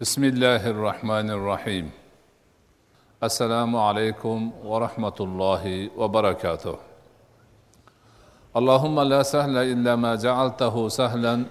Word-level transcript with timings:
بسم 0.00 0.24
الله 0.24 0.62
الرحمن 0.70 1.30
الرحيم 1.30 1.90
السلام 3.22 3.76
عليكم 3.76 4.50
ورحمة 4.64 5.18
الله 5.20 5.64
وبركاته 5.96 6.76
اللهم 8.56 8.96
لا 9.00 9.22
سهل 9.22 9.56
إلا 9.56 9.96
ما 9.96 10.14
جعلته 10.14 10.88
سهلا 10.88 11.44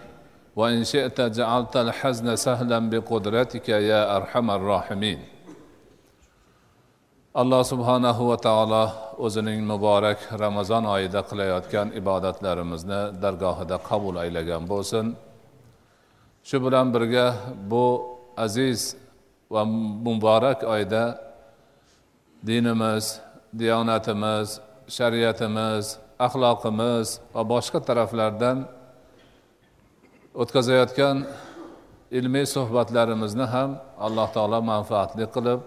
وإن 0.56 0.84
شئت 0.84 1.22
جعلت 1.22 1.78
الحزن 1.78 2.36
سهلا 2.36 2.80
بقدرتك 2.90 3.70
يا 3.70 4.18
أرحم 4.18 4.52
الراحمين 4.52 5.20
alloh 7.36 7.62
subhanahu 7.62 8.30
va 8.30 8.38
taolo 8.42 8.86
o'zining 9.26 9.62
muborak 9.72 10.20
ramazon 10.44 10.84
oyida 10.96 11.22
qilayotgan 11.30 11.88
ibodatlarimizni 12.00 13.02
dargohida 13.24 13.78
qabul 13.90 14.16
aylagan 14.24 14.64
bo'lsin 14.72 15.06
shu 16.50 16.58
bilan 16.66 16.88
birga 16.96 17.28
bu 17.72 17.86
aziz 18.37 18.97
va 19.51 19.65
muborak 19.65 20.63
oyda 20.75 21.05
dinimiz 22.47 23.21
diyonatimiz 23.59 24.61
shariatimiz 24.97 25.99
axloqimiz 26.27 27.07
va 27.35 27.43
boshqa 27.53 27.81
taraflardan 27.89 28.59
o'tkazayotgan 30.43 31.17
ilmiy 32.19 32.47
suhbatlarimizni 32.57 33.47
ham 33.55 33.71
alloh 34.07 34.29
taolo 34.37 34.61
manfaatli 34.73 35.27
qilib 35.35 35.61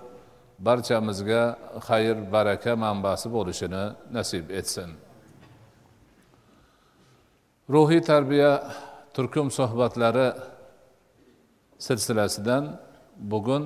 barchamizga 0.67 1.43
xayr 1.87 2.15
baraka 2.33 2.71
manbasi 2.85 3.27
bo'lishini 3.35 3.83
nasib 4.15 4.45
etsin. 4.59 4.89
Ruhiy 7.73 8.01
tarbiya 8.11 8.51
turkum 9.15 9.47
suhbatlari 9.59 10.27
silsilasidan 11.85 12.63
bugun 13.31 13.63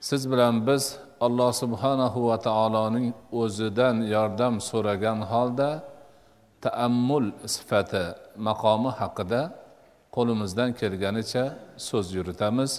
siz 0.00 0.22
bilan 0.30 0.66
biz 0.66 0.84
alloh 1.20 1.52
subhanahu 1.62 2.18
va 2.28 2.36
taoloning 2.48 3.06
o'zidan 3.40 3.96
yordam 4.14 4.54
so'ragan 4.70 5.18
holda 5.32 5.70
taammul 6.64 7.26
sifati 7.54 8.04
maqomi 8.48 8.90
haqida 9.00 9.42
qo'limizdan 10.16 10.70
kelganicha 10.80 11.44
so'z 11.88 12.06
yuritamiz. 12.16 12.72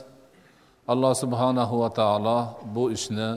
Alloh 0.94 1.14
subhanahu 1.24 1.76
va 1.84 1.90
taolo 2.00 2.40
bu 2.76 2.84
ishni 2.98 3.30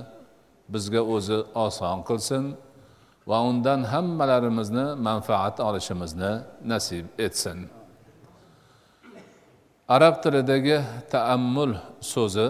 bizga 0.73 1.03
o'zi 1.15 1.39
oson 1.67 1.99
qilsin 2.09 2.45
va 3.31 3.39
undan 3.51 3.81
hammalarimizni 3.93 4.87
manfaat 5.09 5.57
olishimizni 5.69 6.33
nasib 6.73 7.05
etsin. 7.27 7.59
Arab 9.95 10.15
tilidagi 10.23 10.79
taammul 11.13 11.73
so'zi 12.13 12.47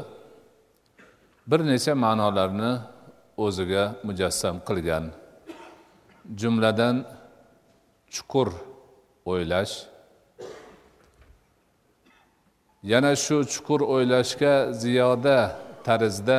bir 1.51 1.61
necha 1.71 1.95
ma'nolarni 2.05 2.73
o'ziga 3.45 3.85
mujassam 4.07 4.57
qilgan. 4.69 5.05
Jumladan 6.41 6.97
chuqur 8.15 8.49
o'ylash. 9.31 9.75
Yana 12.93 13.13
shu 13.25 13.37
chuqur 13.53 13.81
o'ylashga 13.95 14.55
ziyoda 14.83 15.39
tarzda 15.87 16.39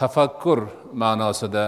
tafakkur 0.00 0.60
ma'nosida 1.02 1.66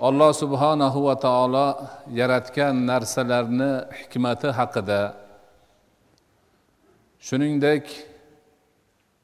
alloh 0.00 0.32
subhanahu 0.34 1.06
va 1.06 1.14
taolo 1.14 1.68
yaratgan 2.10 2.74
narsalarni 2.90 3.72
hikmati 3.98 4.48
haqida. 4.58 5.14
Shuningdek 7.20 7.84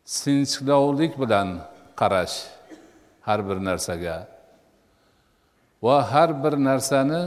sinchkovlik 0.04 1.18
bilan 1.22 1.48
qarash 2.00 2.36
har 3.26 3.40
bir 3.48 3.58
narsaga 3.68 4.16
va 5.82 5.96
har 6.12 6.30
bir 6.42 6.54
narsani 6.68 7.22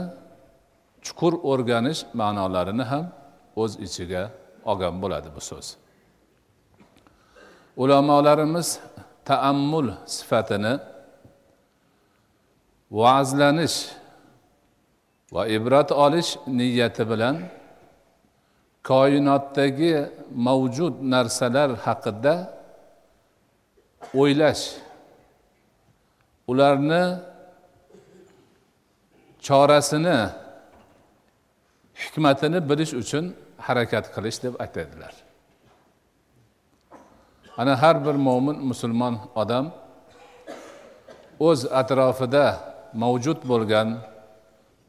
chuqur 1.04 1.34
o'rganish 1.50 2.00
ma'nolarini 2.20 2.84
ham 2.92 3.04
o'z 3.62 3.72
ichiga 3.86 4.22
olgan 4.70 4.94
bo'ladi 5.02 5.28
bu 5.36 5.40
so'z. 5.50 5.66
Ulamolarimiz 7.82 8.68
taammul 9.28 9.86
sifatini 10.16 10.74
va'zlanish 13.00 13.78
va 15.34 15.42
ibrat 15.56 15.88
olish 16.04 16.30
niyati 16.58 17.04
bilan 17.10 17.36
koinotdagi 18.90 19.94
mavjud 20.46 20.94
narsalar 21.12 21.70
haqida 21.86 22.34
o'ylash 24.20 24.64
ularni 26.50 27.04
chorasini 29.46 30.18
hikmatini 32.02 32.58
bilish 32.70 32.92
uchun 33.02 33.24
harakat 33.66 34.04
qilish 34.14 34.38
deb 34.44 34.54
aytadilar. 34.64 35.14
Ana 37.60 37.74
har 37.82 37.96
bir 38.06 38.16
mo'min 38.26 38.56
musulmon 38.70 39.14
odam 39.42 39.66
o'z 41.48 41.60
atrofida 41.80 42.73
mavjud 43.02 43.40
bo'lgan 43.50 43.88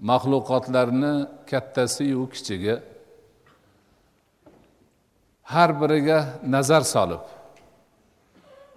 maxluqotlarni 0.09 1.13
kattasiyu 1.51 2.23
kichigi 2.33 2.75
har 5.53 5.69
biriga 5.81 6.19
nazar 6.55 6.83
solib 6.93 7.23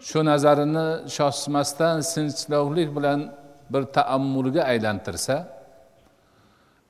shu 0.08 0.18
nazarini 0.30 0.86
shoshmasdan 1.16 1.96
sinchlovlik 2.12 2.88
bilan 2.96 3.20
bir 3.72 3.82
taammulga 3.96 4.62
aylantirsa 4.72 5.36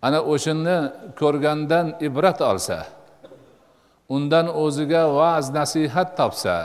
ana 0.06 0.18
o'shani 0.32 0.78
ko'rgandan 1.20 1.86
ibrat 2.06 2.40
olsa 2.50 2.78
undan 4.14 4.46
o'ziga 4.62 5.02
va'z 5.18 5.46
nasihat 5.58 6.08
topsa 6.18 6.56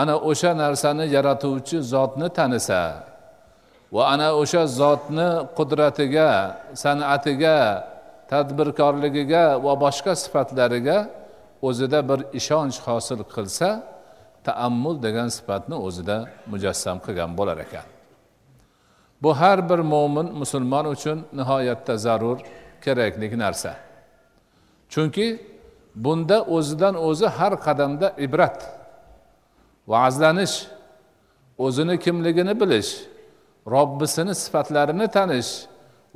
ana 0.00 0.14
o'sha 0.30 0.50
narsani 0.62 1.04
yaratuvchi 1.16 1.76
zotni 1.92 2.28
tanisa 2.38 2.82
va 3.94 4.02
ana 4.12 4.28
o'sha 4.40 4.62
zotni 4.80 5.28
qudratiga 5.58 6.30
san'atiga 6.82 7.58
tadbirkorligiga 8.32 9.44
va 9.64 9.72
boshqa 9.84 10.12
sifatlariga 10.22 10.98
o'zida 11.68 11.98
bir 12.08 12.20
ishonch 12.38 12.76
hosil 12.86 13.20
qilsa 13.34 13.68
taammul 14.46 14.96
degan 15.06 15.28
sifatni 15.36 15.76
o'zida 15.86 16.16
mujassam 16.52 16.96
qilgan 17.04 17.30
bo'lar 17.38 17.58
ekan. 17.66 17.86
Bu 19.22 19.30
har 19.40 19.58
bir 19.70 19.80
mo'min 19.92 20.26
musulmon 20.40 20.86
uchun 20.94 21.18
nihoyatda 21.38 21.94
zarur 22.04 22.38
kerakli 22.84 23.26
narsa. 23.44 23.72
Chunki 24.92 25.26
bunda 26.04 26.38
o'zidan 26.56 26.94
o'zi 27.08 27.26
har 27.36 27.52
qadamda 27.66 28.08
ibrat 28.26 28.58
va'zlanish 29.92 30.56
o'zini 31.64 31.94
kimligini 32.04 32.54
bilish 32.60 32.90
robbisini 33.74 34.34
sifatlarini 34.42 35.06
tanish 35.16 35.50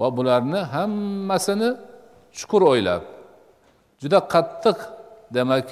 va 0.00 0.08
bularni 0.16 0.60
hammasini 0.74 1.70
chuqur 2.38 2.62
o'ylab 2.72 3.02
juda 4.02 4.18
qattiq 4.34 4.78
demak 5.36 5.66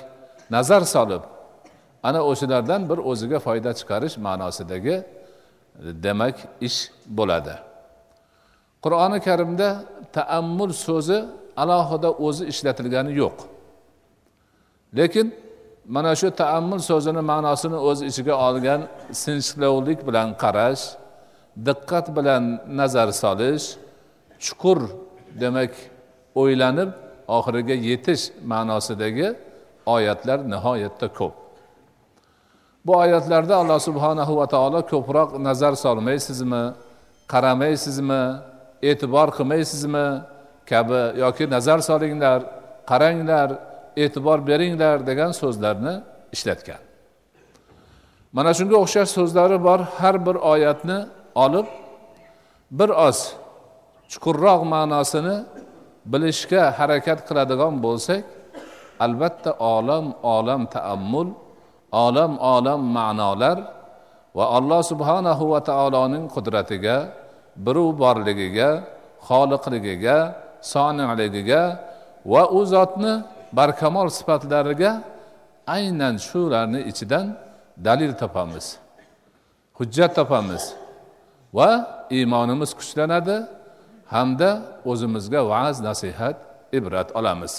nazar 0.54 0.82
solib 0.94 1.22
ana 2.08 2.20
o'shalardan 2.30 2.82
bir 2.90 2.98
o'ziga 3.10 3.38
foyda 3.46 3.70
chiqarish 3.78 4.16
ma'nosidagi 4.26 4.96
demak 6.04 6.36
ish 6.60 6.78
bo'ladi. 7.18 7.54
Qur'oni 8.84 9.18
karimda 9.26 9.68
taammul 10.12 10.72
so'zi 10.86 11.18
alohida 11.62 12.10
o'zi 12.26 12.44
ishlatilgani 12.52 13.12
yo'q. 13.22 13.36
Lekin 14.98 15.26
mana 15.94 16.12
shu 16.20 16.28
taammul 16.42 16.82
so'zini 16.90 17.22
ma'nosini 17.32 17.78
o'z 17.88 17.98
ichiga 18.10 18.34
olgan 18.48 18.80
sinchkovlik 19.22 19.98
bilan 20.08 20.28
qarash 20.42 20.82
diqqat 21.66 22.06
bilan 22.16 22.44
nazar 22.80 23.08
solish 23.22 23.66
chuqur 24.44 24.80
demak 25.40 25.72
o'ylanib 26.40 26.90
oxiriga 27.36 27.76
yetish 27.88 28.22
ma'nosidagi 28.50 29.28
oyatlar 29.94 30.38
nihoyatda 30.52 31.08
ko'p. 31.18 31.34
Bu 32.86 32.92
oyatlarda 32.96 33.54
alloh 33.62 33.80
subhanahu 33.88 34.32
va 34.40 34.46
taolo 34.54 34.80
ko'proq 34.92 35.30
nazar 35.48 35.74
solmaysizmi 35.84 36.64
qaramaysizmi 37.32 38.22
e'tibor 38.90 39.28
qilmaysizmi 39.36 40.06
kabi 40.70 41.00
yoki 41.22 41.44
nazar 41.50 41.78
solinglar 41.88 42.40
qaranglar 42.90 43.48
e'tibor 44.04 44.38
beringlar 44.50 44.96
degan 45.10 45.30
so'zlarni 45.40 45.94
ishlatgan. 46.34 46.80
Mana 48.36 48.50
shunga 48.58 48.76
o'xshash 48.84 49.10
so'zlari 49.18 49.58
bor 49.68 49.80
har 50.00 50.16
bir 50.26 50.36
oyatni 50.52 50.98
olib 51.44 51.66
bir 52.78 52.90
oz 53.06 53.18
chuqurroq 54.12 54.60
ma'nosini 54.74 55.36
bilishga 56.12 56.62
harakat 56.78 57.18
qiladigan 57.28 57.74
bo'lsak 57.84 58.22
albatta 59.06 59.50
olam 59.74 60.06
olam 60.36 60.62
taammul 60.74 61.28
olam 62.04 62.32
olam 62.54 62.80
ma'nolar 62.96 63.58
va 64.36 64.44
alloh 64.58 64.80
subhanahu 64.92 65.44
va 65.52 65.60
taoloning 65.70 66.24
qudratiga 66.34 66.96
biruv 67.64 67.90
borligiga 68.02 68.70
xoliqligiga 69.28 70.18
soniligiga 70.72 71.62
va 72.32 72.42
u 72.58 72.60
zotni 72.74 73.14
barkamol 73.58 74.08
sifatlariga 74.18 74.92
aynan 75.76 76.14
shularni 76.28 76.80
ichidan 76.90 77.26
dalil 77.86 78.12
topamiz 78.22 78.66
hujjat 79.78 80.14
topamiz. 80.18 80.74
va 81.57 81.69
iymonimiz 82.17 82.71
kuchlanadi 82.79 83.37
hamda 84.13 84.49
o'zimizga 84.91 85.41
va'z 85.51 85.77
nasihat 85.89 86.35
ibrat 86.77 87.09
olamiz 87.19 87.53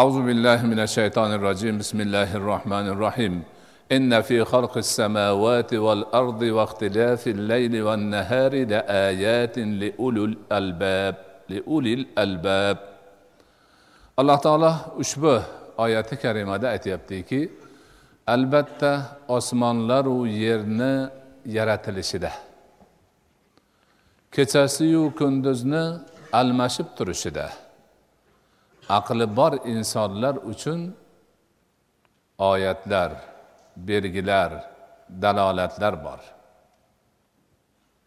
أعوذ 0.00 0.18
بالله 0.26 0.58
من 0.72 0.80
الشيطان 0.86 1.30
الرجيم 1.38 1.74
بسم 1.82 1.98
الله 2.06 2.30
الرحمن 2.40 2.86
الرحيم 2.94 3.34
إن 3.96 4.10
في 4.28 4.44
خلق 4.52 4.74
السماوات 4.86 5.74
والأرض 5.74 6.42
واختلاف 6.56 7.22
الليل 7.34 7.74
والنهار 7.86 8.52
لآيات 8.72 9.56
لأولي 9.58 10.24
الألباب 10.30 11.14
لأولي 11.52 11.92
الألباب 11.94 12.76
alloh 14.20 14.38
taolo 14.46 14.72
ushbu 15.02 15.34
oyati 15.84 16.16
karimada 16.22 16.66
aytyaptiki 16.74 17.40
albatta 18.34 18.92
osmonlaru 19.36 20.26
yerni 20.26 20.94
yaratilishida 21.45 22.31
kechasiyu 24.31 25.15
kunduzni 25.19 25.83
almashib 26.33 26.87
turishida 26.97 27.45
aqli 28.89 29.25
bor 29.37 29.53
insonlar 29.73 30.35
uchun 30.51 30.79
oyatlar 32.37 33.11
belgilar 33.77 34.51
dalolatlar 35.09 36.03
bor. 36.03 36.19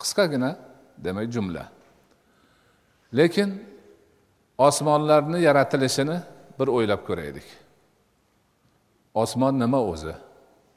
Qisqagina 0.01 0.57
demak 0.99 1.33
jumla. 1.33 1.65
Lekin 3.17 3.65
osmonlarni 4.59 5.41
yaratilishini 5.49 6.21
bir 6.59 6.69
o'ylab 6.77 7.07
ko'raylik. 7.09 7.49
Osmon 9.15 9.55
nima 9.59 9.81
o'zi? 9.93 10.15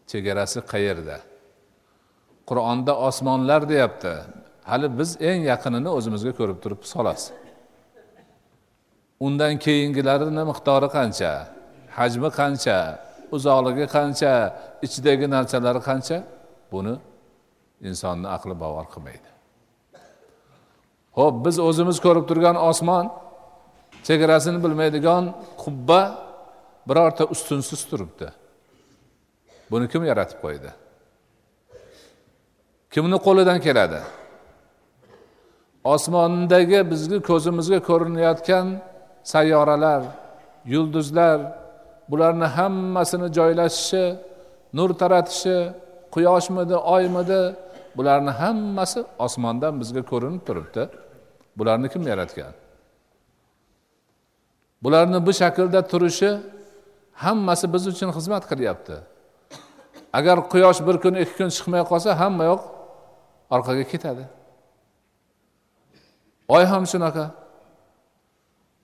Chegarasi 0.08 0.60
qayerda? 0.72 1.18
Qur'onda 2.52 2.94
osmonlar 3.08 3.62
deyapti. 3.72 4.14
Hali 4.72 4.88
biz 5.00 5.10
eng 5.30 5.42
yaqinini 5.52 5.90
o'zimizga 5.98 6.32
ko'rib 6.40 6.58
turibmiz 6.64 6.92
xolos 6.98 7.24
undan 9.26 9.54
keyingilarini 9.66 10.44
miqdori 10.52 10.90
qancha? 10.98 11.32
Hajmi 11.98 12.30
qancha? 12.40 12.78
Uzoqligi 13.36 13.86
qancha? 13.96 14.34
Ichidagi 14.86 15.26
narsalari 15.36 15.82
qancha? 15.90 16.18
Buni 16.74 16.94
insonni 17.90 18.28
aqli 18.36 18.54
bovar 18.64 18.86
qilmaydi. 18.94 19.30
Ho'p 21.18 21.36
biz 21.46 21.56
o'zimiz 21.68 21.98
ko'rib 22.06 22.26
turgan 22.30 22.58
osmon 22.70 23.06
chegarasini 24.08 24.60
bilmaydigan 24.66 25.24
qubba 25.64 26.02
birorta 26.90 27.24
ustunsiz 27.34 27.82
turibdi. 27.90 28.28
Buni 29.72 29.86
kim 29.92 30.04
yaratib 30.12 30.40
qo'ydi? 30.46 30.70
Kimni 32.94 33.18
qo'lidan 33.28 33.60
keladi? 33.66 34.02
Osmondagi 35.94 36.80
bizni 36.92 37.18
ko'zimizga 37.30 37.80
ko'rinayotgan 37.90 38.68
sayyoralar 39.34 40.02
yulduzlar 40.74 41.40
bularni 42.12 42.48
hammasini 42.58 43.28
joylashishi 43.38 44.06
nur 44.78 44.90
taratishi 45.02 45.58
quyoshmidi 46.14 46.76
oymidi 46.96 47.42
bularni 47.98 48.32
hammasi 48.42 49.00
osmondan 49.26 49.74
bizga 49.82 50.02
ko'rinib 50.12 50.44
turibdi. 50.48 50.84
Bularni 51.58 51.88
kim 51.94 52.04
yaratgan? 52.12 52.54
Bularni 54.84 55.20
bu 55.26 55.32
shaklda 55.42 55.82
turishi 55.92 56.32
hammasi 57.24 57.66
biz 57.74 57.84
uchun 57.92 58.10
xizmat 58.18 58.44
qilyapti. 58.52 58.96
Agar 60.18 60.38
quyosh 60.52 60.80
bir 60.88 60.96
kun 61.04 61.16
ikki 61.24 61.36
kun 61.40 61.50
chiqmay 61.56 61.84
qolsa 61.92 62.10
hamma 62.22 62.44
yoq 62.52 62.62
orqaga 63.56 63.84
ketadi. 63.94 64.24
Oy 66.56 66.64
ham 66.72 66.84
shunaqa. 66.92 67.26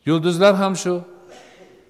Yulduzlar 0.05 0.53
ham 0.61 0.73
shu. 0.83 0.95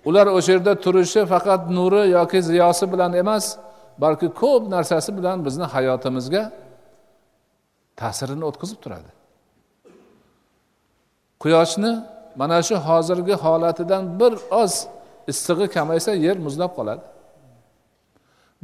Ular 0.08 0.28
o'sha 0.38 0.52
yerda 0.56 0.74
turishi 0.86 1.22
faqat 1.34 1.62
nuri 1.78 2.04
yoki 2.18 2.40
ziyosi 2.50 2.86
bilan 2.94 3.12
emas 3.22 3.46
balki 4.04 4.28
ko'p 4.42 4.64
narsasi 4.76 5.12
bilan 5.18 5.38
bizni 5.46 5.66
hayotimizga 5.74 6.44
ta'sirini 8.02 8.44
o'tkazib 8.50 8.80
turadi. 8.84 9.10
Quyoshni 11.44 11.92
mana 12.40 12.60
shu 12.68 12.76
hozirgi 12.88 13.36
holatidan 13.44 14.04
bir 14.20 14.34
oz 14.62 14.74
issig'i 15.32 15.68
kamaysa 15.76 16.12
yer 16.26 16.38
muzlab 16.46 16.72
qoladi. 16.78 17.04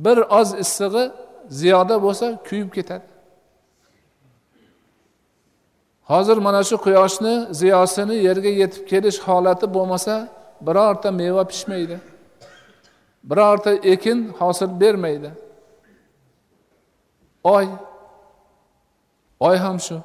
Bir 0.06 0.18
oz 0.39 0.50
issig'i 0.63 1.04
ziyoda 1.59 1.95
bo'lsa 2.06 2.25
kuyib 2.48 2.69
ketadi. 2.77 3.12
Hozir 6.12 6.38
mana 6.38 6.64
shu 6.64 6.76
quyoshni 6.86 7.54
ziyosini 7.60 8.16
yerga 8.28 8.52
yetib 8.62 8.84
kelish 8.92 9.20
holati 9.28 9.66
bo'lmasa 9.76 10.16
birorta 10.68 11.12
meva 11.12 11.44
pishmaydi. 11.52 11.98
Birorta 13.30 13.72
ekin 13.94 14.20
hosil 14.40 14.80
bermaydi. 14.82 15.32
Oy 17.44 17.68
oy 19.40 19.58
ham 19.58 19.78
shu. 19.80 19.98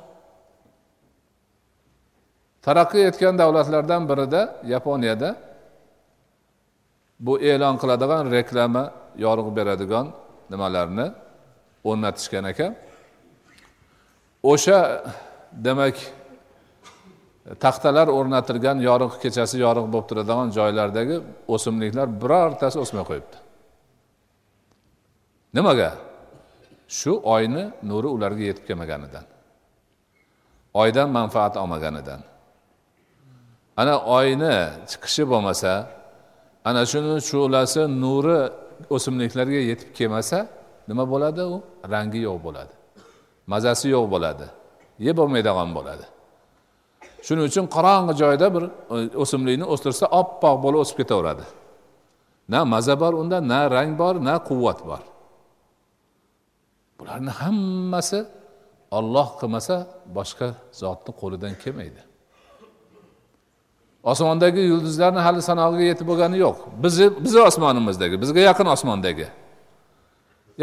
Taraqqiy 2.67 3.05
etgan 3.11 3.35
davlatlardan 3.39 4.03
birida 4.11 4.41
yaponiyada 4.75 5.31
bu 7.21 7.41
e'lon 7.51 7.77
qiladigan 7.83 8.25
reklama 8.37 8.85
yorug' 9.25 9.57
beradigan 9.57 10.07
nimalarni 10.51 11.07
o'rnatishgan 11.89 12.45
ekan. 12.53 12.73
O'sha 14.43 14.79
demak 15.53 15.97
taxtalar 17.65 18.09
o'rnatilgan 18.19 18.79
yorug' 18.89 19.17
kechasi 19.23 19.57
yorug' 19.67 19.89
bo'lib 19.93 20.07
turadigan 20.11 20.49
joylardagi 20.59 21.17
o'simliklar 21.55 22.07
birortasi 22.23 22.77
o'smay 22.85 23.05
qo'yibdi. 23.11 23.37
Nimaga? 25.57 25.91
Shu 26.99 27.13
oyni 27.35 27.65
nuri 27.91 28.09
ularga 28.17 28.43
yetib 28.51 28.65
kelmaganidan 28.69 29.25
oydan 30.75 31.09
manfaat 31.11 31.57
olmaganidan. 31.57 32.21
Ana 33.77 33.95
oyni 34.17 34.57
chiqishi 34.91 35.25
bo'lmasa 35.33 35.73
ana 36.69 36.83
shuni 36.91 37.17
shu'lasi 37.31 37.83
nuri 38.03 38.41
o'simliklarga 38.95 39.61
yetib 39.71 39.91
kelmasa 39.99 40.39
nima 40.89 41.05
bo'ladi 41.13 41.43
u? 41.55 41.57
Rangi 41.93 42.21
yo'q 42.29 42.39
bo'ladi 42.47 42.75
mazasi 43.53 43.87
yo'q 43.97 44.07
bo'ladi. 44.15 44.47
Yeb 45.07 45.17
bo'lmaydigan 45.21 45.71
bo'ladi. 45.77 46.05
Shuning 47.27 47.45
uchun 47.51 47.67
qorong'i 47.77 48.15
joyda 48.23 48.47
bir 48.55 48.65
e, 48.95 48.97
o'simlikni 49.23 49.67
o'stirsa 49.75 50.05
oppoq 50.21 50.57
bo'lib 50.65 50.79
o'sib 50.85 50.97
ketaveradi. 51.01 51.45
Na 52.53 52.61
maza 52.73 52.95
bor 53.03 53.13
unda 53.23 53.39
na 53.53 53.61
rang 53.75 53.93
bor 54.01 54.15
na 54.29 54.35
quvvat 54.49 54.81
bor. 54.91 55.03
Bularni 56.99 57.33
hammasi 57.41 58.21
olloh 58.99 59.29
qilmasa 59.41 59.77
boshqa 60.17 60.49
zotni 60.81 61.13
qo'lidan 61.21 61.55
kelmaydi. 61.63 62.01
Osmondagi 64.13 64.63
yulduzlarni 64.73 65.21
hali 65.27 65.41
sanog'iga 65.51 65.85
yetib 65.93 66.07
bo'lgani 66.11 66.37
yo'q. 66.45 66.57
Bizni 66.85 67.07
bizni 67.25 67.41
osmonimizdagi 67.51 68.17
bizga 68.23 68.41
yaqin 68.51 68.67
osmondagi. 68.75 69.27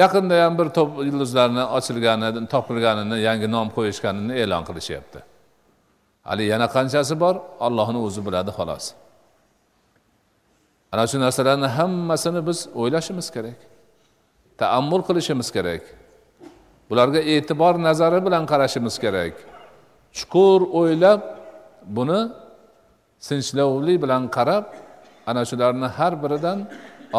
Yaqinda 0.01 0.35
ham 0.43 0.53
bir 0.59 0.67
to'p 0.77 0.89
yulduzlarni 1.09 1.63
ochilganini 1.77 2.47
topilganini 2.53 3.17
yangi 3.27 3.47
nom 3.55 3.67
qo'yishganini 3.77 4.33
e'lon 4.43 4.63
qilishyapti. 4.69 5.19
Hali 6.29 6.43
yana 6.53 6.67
qanchasi 6.75 7.15
bor? 7.23 7.35
Allohni 7.67 7.99
o'zi 8.07 8.21
biladi 8.27 8.51
xolos. 8.57 8.85
Ana 10.93 11.03
shu 11.11 11.17
narsalarni 11.25 11.67
hammasini 11.77 12.41
biz 12.47 12.59
o'ylashimiz 12.79 13.27
kerak. 13.35 13.59
Taammul 14.61 15.01
qilishimiz 15.07 15.49
kerak. 15.55 15.83
Bularga 16.89 17.19
e'tibor 17.33 17.73
nazari 17.87 18.19
bilan 18.25 18.43
qarashimiz 18.51 18.95
kerak. 19.03 19.33
Chuqur 20.17 20.59
o'ylab 20.79 21.21
buni 21.97 22.19
sinchlovlik 23.27 23.97
bilan 24.03 24.23
qarab 24.37 24.65
ana 25.29 25.41
shularni 25.49 25.87
har 25.97 26.13
biridan 26.23 26.59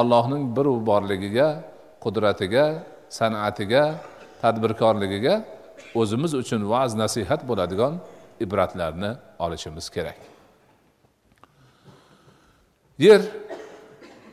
allohning 0.00 0.44
bir 0.56 0.66
borligiga 0.88 1.48
qudratiga 2.06 2.64
san'atiga 3.18 3.84
tadbirkorligiga 4.42 5.34
o'zimiz 6.00 6.32
uchun 6.42 6.60
va'z 6.72 6.92
nasihat 7.02 7.40
bo'ladigan 7.48 7.94
ibratlarni 8.44 9.10
olishimiz 9.44 9.86
kerak. 9.96 10.18
Yer 13.06 13.20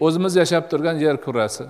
o'zimiz 0.05 0.33
yashab 0.41 0.63
turgan 0.71 0.95
yer 1.05 1.15
kurrasi 1.25 1.65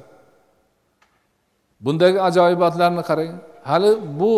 bundagi 1.86 2.20
ajoyibotlarni 2.28 3.04
qarang. 3.10 3.34
Hali 3.72 3.92
bu 4.20 4.36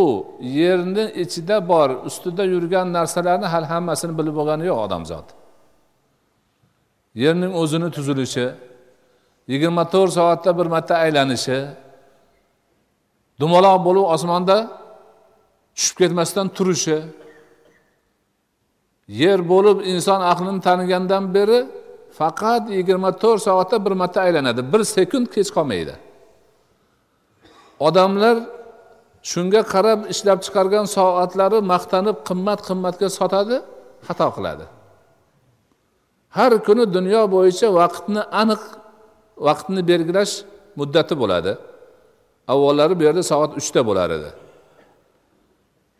yerni 0.60 1.06
ichida 1.24 1.58
bor 1.72 1.90
ustida 2.08 2.44
yurgan 2.54 2.88
narsalarni 2.98 3.48
hali 3.54 3.68
hammasini 3.74 4.14
bilib 4.20 4.36
bo'lgani 4.40 4.64
yo'q 4.70 4.80
odamzod. 4.86 5.28
Yerning 7.24 7.52
o'zini 7.62 7.90
tuzilishi 7.96 8.46
yigirma 9.52 9.84
to'rt 9.94 10.12
soatda 10.18 10.52
bir 10.60 10.68
marta 10.76 10.96
aylanishi 11.06 11.60
dumaloq 13.40 13.78
bo'lib 13.88 14.06
osmonda 14.16 14.58
tushib 15.76 15.96
ketmasdan 16.02 16.48
turishi 16.58 16.98
yer 19.22 19.40
bo'lib 19.52 19.78
inson 19.94 20.20
aqlini 20.32 20.62
tanigandan 20.68 21.24
beri 21.36 21.60
faqat 22.20 22.64
yigirma 22.78 23.12
to'rt 23.22 23.42
soatda 23.48 23.78
bir 23.86 23.94
marta 24.02 24.20
aylanadi. 24.28 24.62
Bir 24.74 24.82
sekund 24.96 25.28
kech 25.36 25.50
qolmaydi. 25.56 25.96
Odamlar 27.88 28.36
shunga 29.32 29.62
qarab 29.74 30.00
ishlab 30.14 30.40
chiqargan 30.46 30.86
soatlari 30.98 31.60
maqtanib 31.74 32.18
qimmat 32.28 32.60
qimmatga 32.68 33.08
sotadi 33.20 33.58
xato 34.08 34.28
qiladi. 34.36 34.66
Har 36.38 36.52
kuni 36.68 36.86
dunyo 36.98 37.24
bo'yicha 37.36 37.68
vaqtni 37.80 38.22
aniq 38.42 38.62
vaqtni 39.38 39.88
belgilash 39.88 40.34
muddati 40.80 41.20
bo'ladi. 41.22 41.58
Avvallari 42.48 43.00
bu 43.00 43.04
yerda 43.04 43.24
soat 43.24 43.52
uchda 43.60 43.82
bo'lar 43.90 44.10
edi. 44.18 44.30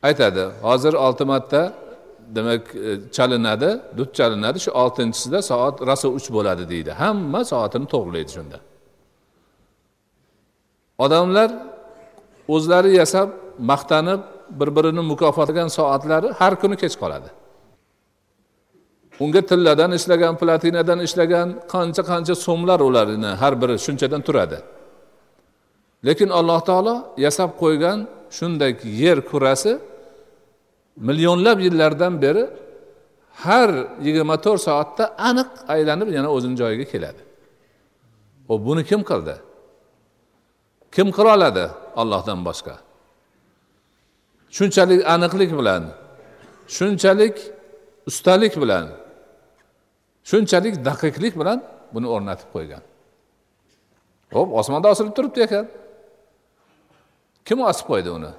Aytadi 0.08 0.44
hozir 0.62 0.94
olti 0.94 1.26
marta 1.26 1.74
demak 2.36 2.76
e, 2.76 3.12
chalinadi 3.16 3.70
dud 3.98 4.10
chalinadi 4.18 4.60
shu 4.66 4.72
oltinchisida 4.72 5.40
soat 5.42 5.76
rosa 5.90 6.08
uch 6.18 6.28
bo'ladi 6.38 6.64
deydi. 6.74 6.92
Hamma 7.02 7.42
soatini 7.52 7.88
to'g'rilaydi 7.94 8.32
shunda. 8.38 8.58
Odamlar 11.06 11.50
o'zlari 12.48 12.92
yasab 13.02 13.30
maqtanib 13.72 14.22
bir 14.60 14.70
birini 14.76 15.04
mukofotlagan 15.12 15.68
soatlari 15.78 16.28
har 16.40 16.54
kuni 16.62 16.76
kech 16.84 16.96
qoladi. 17.02 17.30
Unga 19.24 19.42
tilladan 19.50 19.92
ishlagan 20.00 20.34
platinadan 20.42 21.00
ishlagan 21.08 21.48
qancha 21.74 22.04
qancha 22.12 22.36
so'mlar 22.46 22.80
ularni 22.88 23.32
har 23.42 23.54
biri 23.62 23.76
shunchadan 23.86 24.22
turadi. 24.28 24.60
Lekin 26.08 26.30
alloh 26.40 26.60
taolo 26.70 26.96
yasab 27.26 27.50
qo'ygan 27.62 28.00
shunday 28.38 28.72
yer 29.04 29.18
kurasi 29.30 29.74
millionlab 31.08 31.58
yillardan 31.66 32.14
beri 32.24 32.44
har 33.46 33.70
yigirma 34.06 34.38
to'rt 34.46 34.62
soatda 34.68 35.04
aniq 35.30 35.50
aylanib 35.74 36.10
yana 36.18 36.30
o'zini 36.36 36.56
joyiga 36.62 36.86
keladi. 36.94 37.22
Ho'p 38.50 38.62
buni 38.68 38.84
kim 38.90 39.02
qildi? 39.10 39.36
Kim 40.96 41.08
qila 41.18 41.32
oladi 41.38 41.66
ollohdan 42.02 42.40
boshqa? 42.48 42.76
Shunchalik 44.58 45.02
aniqlik 45.14 45.52
bilan 45.60 45.84
shunchalik 46.76 47.36
ustalik 48.10 48.54
bilan 48.64 48.86
shunchalik 50.30 50.76
daqiqlik 50.88 51.34
bilan 51.42 51.60
buni 51.94 52.08
o'rnatib 52.16 52.50
qo'ygan. 52.56 52.84
Ho'p 54.36 54.50
osmonda 54.60 54.88
osilib 54.94 55.14
turibdi 55.18 55.40
ekan. 55.48 55.66
Kim 57.48 57.60
osib 57.70 57.86
qo'ydi 57.92 58.10
uni? 58.18 58.32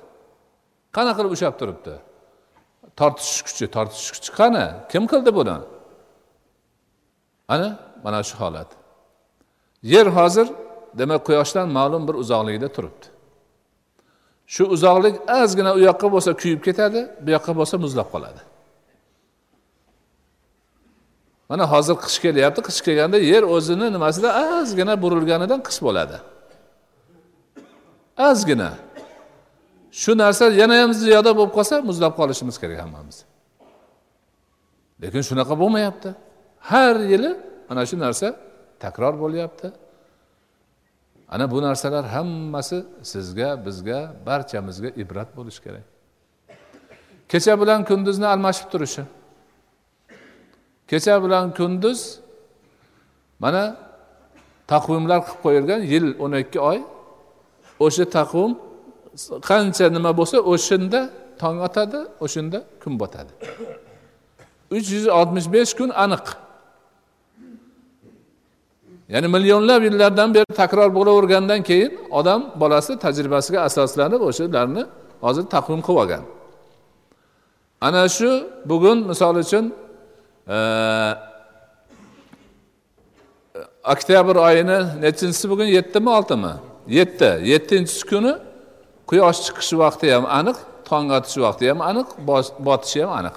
Qanaqa 0.96 1.16
qilib 1.18 1.32
ushlab 1.36 1.54
turibdi? 1.60 1.94
Tortishish 2.98 3.42
kuchi 3.46 3.64
tortishish 3.76 4.10
kuchi 4.14 4.30
qani? 4.40 4.64
Kim 4.92 5.04
qildi 5.12 5.30
buni? 5.38 5.56
Ana 7.54 7.68
mana 8.04 8.20
shu 8.28 8.34
holat. 8.42 8.70
Yer 9.92 10.06
hozir 10.18 10.46
demak 10.98 11.20
quyoshdan 11.28 11.66
ma'lum 11.78 12.02
bir 12.08 12.14
uzoqlikda 12.22 12.68
turibdi. 12.76 13.06
Shu 14.54 14.64
uzoqlik 14.74 15.14
ozgina 15.40 15.70
u 15.76 15.80
yoqqa 15.88 16.06
bo'lsa 16.14 16.30
kuyib 16.40 16.60
ketadi 16.66 17.00
bu 17.24 17.28
yoqqa 17.36 17.52
bo'lsa 17.58 17.76
muzlab 17.84 18.08
qoladi. 18.14 18.40
Mana 21.48 21.64
hozir 21.72 21.96
qish 22.04 22.18
kelyapti 22.24 22.60
qish 22.68 22.80
kelganda 22.86 23.18
yer 23.32 23.42
o'zini 23.54 23.86
nimasida 23.94 24.28
ozgina 24.58 24.94
burilganidan 25.02 25.60
qish 25.66 25.80
bo'ladi. 25.86 26.16
Ozgina. 28.28 28.70
Shu 30.02 30.12
narsa 30.22 30.44
yana 30.62 30.74
ham 30.82 30.90
ziyoda 31.02 31.30
bo'lib 31.38 31.52
qolsa 31.58 31.74
muzlab 31.90 32.12
qolishimiz 32.20 32.56
kerak 32.62 32.78
hammamiz. 32.84 33.16
Lekin 35.02 35.22
shunaqa 35.28 35.54
bo'lmayapti. 35.62 36.10
Har 36.70 36.96
yili 37.12 37.30
mana 37.68 37.82
shu 37.90 37.96
narsa 38.04 38.28
takror 38.84 39.14
bo'lyapti. 39.22 39.68
Ana 41.34 41.50
bu 41.50 41.58
narsalar 41.62 42.04
hammasi 42.14 42.78
sizga 43.12 43.48
bizga 43.66 43.98
barchamizga 44.26 44.88
ibrat 45.02 45.30
bo'lishi 45.38 45.60
kerak. 45.66 45.86
Kecha 47.32 47.54
bilan 47.60 47.80
kunduzni 47.88 48.26
almashib 48.34 48.68
turishi. 48.72 49.02
Kecha 50.90 51.14
bilan 51.24 51.44
kunduz 51.58 52.00
mana 53.42 53.62
taqvimlar 54.72 55.20
qilib 55.26 55.40
qo'yilgan 55.44 55.80
yil 55.92 56.06
o'n 56.24 56.32
ikki 56.42 56.60
oy. 56.70 56.78
O'sha 57.84 58.04
taqvim 58.18 58.52
qancha 59.50 59.86
nima 59.96 60.10
bo'lsa 60.18 60.36
o'shanda 60.52 61.00
tong 61.40 61.56
otadi 61.66 61.98
o'shanda 62.24 62.58
kun 62.82 62.92
botadi. 63.02 63.32
uch 64.70 64.86
yuz 64.94 65.06
oltmish 65.18 65.48
besh 65.54 65.72
kun 65.78 65.90
aniq. 66.04 66.26
Ya'ni 69.12 69.28
millionlab 69.34 69.82
yillardan 69.88 70.28
beri 70.34 70.52
takror 70.62 70.90
bo'lavergandan 70.98 71.60
keyin 71.68 71.92
odam 72.18 72.40
bolasi 72.62 72.92
tajribasiga 73.04 73.60
asoslanib 73.68 74.20
o'shalarni 74.28 74.82
hozir 75.24 75.44
taqvim 75.54 75.80
qilib 75.86 75.98
olgan. 76.02 76.24
Ana 77.86 78.02
shu 78.16 78.30
bugun 78.70 78.98
misol 79.10 79.36
uchun 79.44 79.64
oktyabr 83.92 84.36
oyini 84.36 84.78
nechinchisi 85.00 85.50
bugun? 85.50 85.64
Yettimi 85.64 86.10
oltimi? 86.10 86.52
Yetti. 86.88 87.30
Yettinchisi 87.42 88.06
kuni 88.10 88.32
quyosh 89.10 89.40
chiqishi 89.46 89.76
vaqti 89.82 90.06
ham 90.14 90.24
aniq 90.38 90.56
tong 90.88 91.10
otishi 91.18 91.40
vaqti 91.46 91.64
ham 91.70 91.80
aniq 91.90 92.08
botishi 92.66 92.98
ham 93.02 93.12
aniq. 93.20 93.36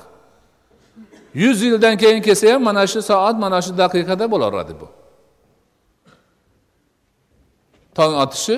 Yuz 1.34 1.62
yildan 1.62 1.96
keyin 2.01 2.22
kelsa 2.22 2.54
ham 2.54 2.62
mana 2.63 2.84
shu 2.92 3.01
soat 3.10 3.36
mana 3.44 3.60
shu 3.66 3.72
daqiqada 3.82 4.25
bo'laveradi 4.34 4.74
bu. 4.82 4.88
Tong 7.98 8.13
otishi 8.24 8.56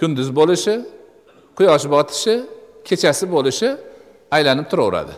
kunduz 0.00 0.28
bo'lishi 0.38 0.74
quyosh 1.56 1.86
botishi 1.94 2.34
kechasi 2.88 3.24
bo'lishi 3.34 3.68
aylanib 4.36 4.66
turaveradi. 4.72 5.14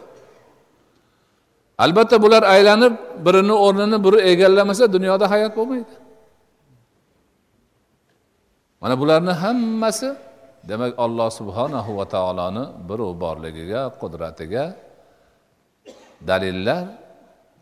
Albatta 1.85 2.16
bular 2.25 2.42
aylanib 2.54 2.95
birini 3.26 3.54
o'rnini 3.64 3.99
biri 4.06 4.18
egallamasa 4.33 4.85
dunyoda 4.92 5.26
hayot 5.33 5.52
bo'lmaydi. 5.59 5.95
Mana 8.80 8.95
bularni 9.00 9.33
hammasi 9.42 10.09
demak 10.68 10.92
alloh 11.04 11.28
subhanahu 11.40 11.90
va 11.99 12.04
taoloni 12.14 12.64
bir 12.88 13.00
borligiga 13.23 13.83
qudratiga 14.00 14.64
dalillar 16.30 16.85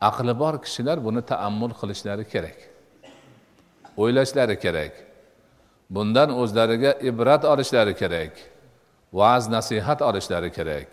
aqli 0.09 0.33
bor 0.43 0.55
kishilar 0.65 0.97
buni 1.07 1.23
taammul 1.33 1.73
qilishlari 1.81 2.25
kerak. 2.33 2.59
O'ylashlari 4.03 4.57
kerak. 4.65 4.95
Bundan 5.95 6.29
o'zlariga 6.41 6.93
ibrat 7.11 7.43
olishlari 7.53 7.95
kerak. 8.03 8.33
Va'z 9.19 9.45
nasihat 9.57 10.03
olishlari 10.09 10.51
kerak. 10.59 10.89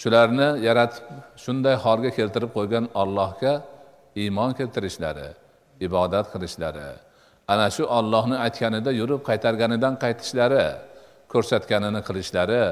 Shularni 0.00 0.48
yaratib 0.66 1.04
shunday 1.44 1.76
holga 1.84 2.10
keltirib 2.18 2.50
qo'ygan 2.56 2.84
allohga 3.02 3.54
iymon 4.22 4.50
keltirishlari 4.58 5.28
ibodat 5.86 6.26
qilishlari 6.32 6.88
ana 7.52 7.66
shu 7.76 7.84
ollohni 7.98 8.36
aytganida 8.46 8.90
yurib 9.00 9.20
qaytarganidan 9.28 9.94
qaytishlari 10.04 10.64
ko'rsatganini 11.32 12.00
qilishlari 12.08 12.62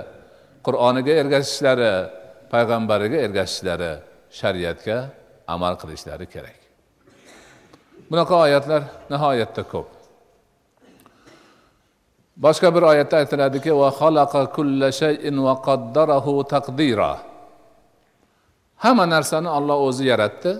qur'oniga 0.66 1.12
ergashishlari 1.22 1.92
payg'ambariga 2.52 3.18
ergashishlari 3.26 3.92
shariatga 4.40 4.98
amal 5.54 5.74
qilishlari 5.82 6.26
kerak. 6.34 6.58
Bunaqa 8.10 8.34
oyatlar 8.46 8.82
nihoyatda 9.12 9.62
ko'p. 9.72 10.00
Boshqa 12.44 12.68
bir 12.75 12.82
oyatda 12.90 13.16
aytiladiki 13.23 13.73
va 13.80 13.88
xalaqa 14.00 14.40
kulla 14.56 14.88
shayin 15.00 15.37
va 15.47 15.54
qaddarahu 15.66 16.35
taqdira. 16.54 17.12
Hamma 18.85 19.04
narsani 19.14 19.49
olloh 19.59 19.78
o'zi 19.88 20.04
yaratdi 20.12 20.52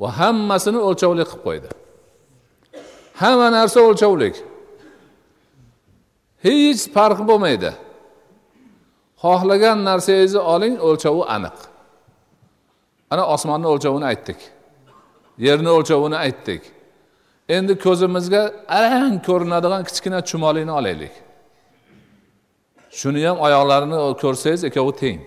va 0.00 0.08
hammasini 0.20 0.80
o'lchovli 0.88 1.24
qilib 1.30 1.42
qo'ydi. 1.46 1.70
Hamma 3.22 3.48
narsa 3.58 3.78
o'lchovlik. 3.88 4.36
Hech 6.46 6.82
farqi 6.94 7.24
bo'lmaydi. 7.30 7.70
Xohlagan 9.24 9.78
narsangizni 9.88 10.40
oling 10.54 10.74
o'lchovi 10.88 11.22
aniq. 11.36 11.56
Ana 13.12 13.24
osmonni 13.34 13.66
o'lchovini 13.72 14.06
aytdik. 14.12 14.40
Yerni 15.46 15.70
o'lchovini 15.76 16.16
aytdik. 16.26 16.62
Endi 17.56 17.74
ko'zimizga 17.84 18.42
arang 18.80 19.16
ko'rinadigan 19.28 19.82
kichkina 19.88 20.18
chumolini 20.30 20.72
olaylik. 20.80 21.14
Shuni 22.98 23.22
ham 23.28 23.36
oyoqlarini 23.46 23.98
ko'rsangiz 24.22 24.60
ikkovi 24.68 24.92
teng. 25.02 25.20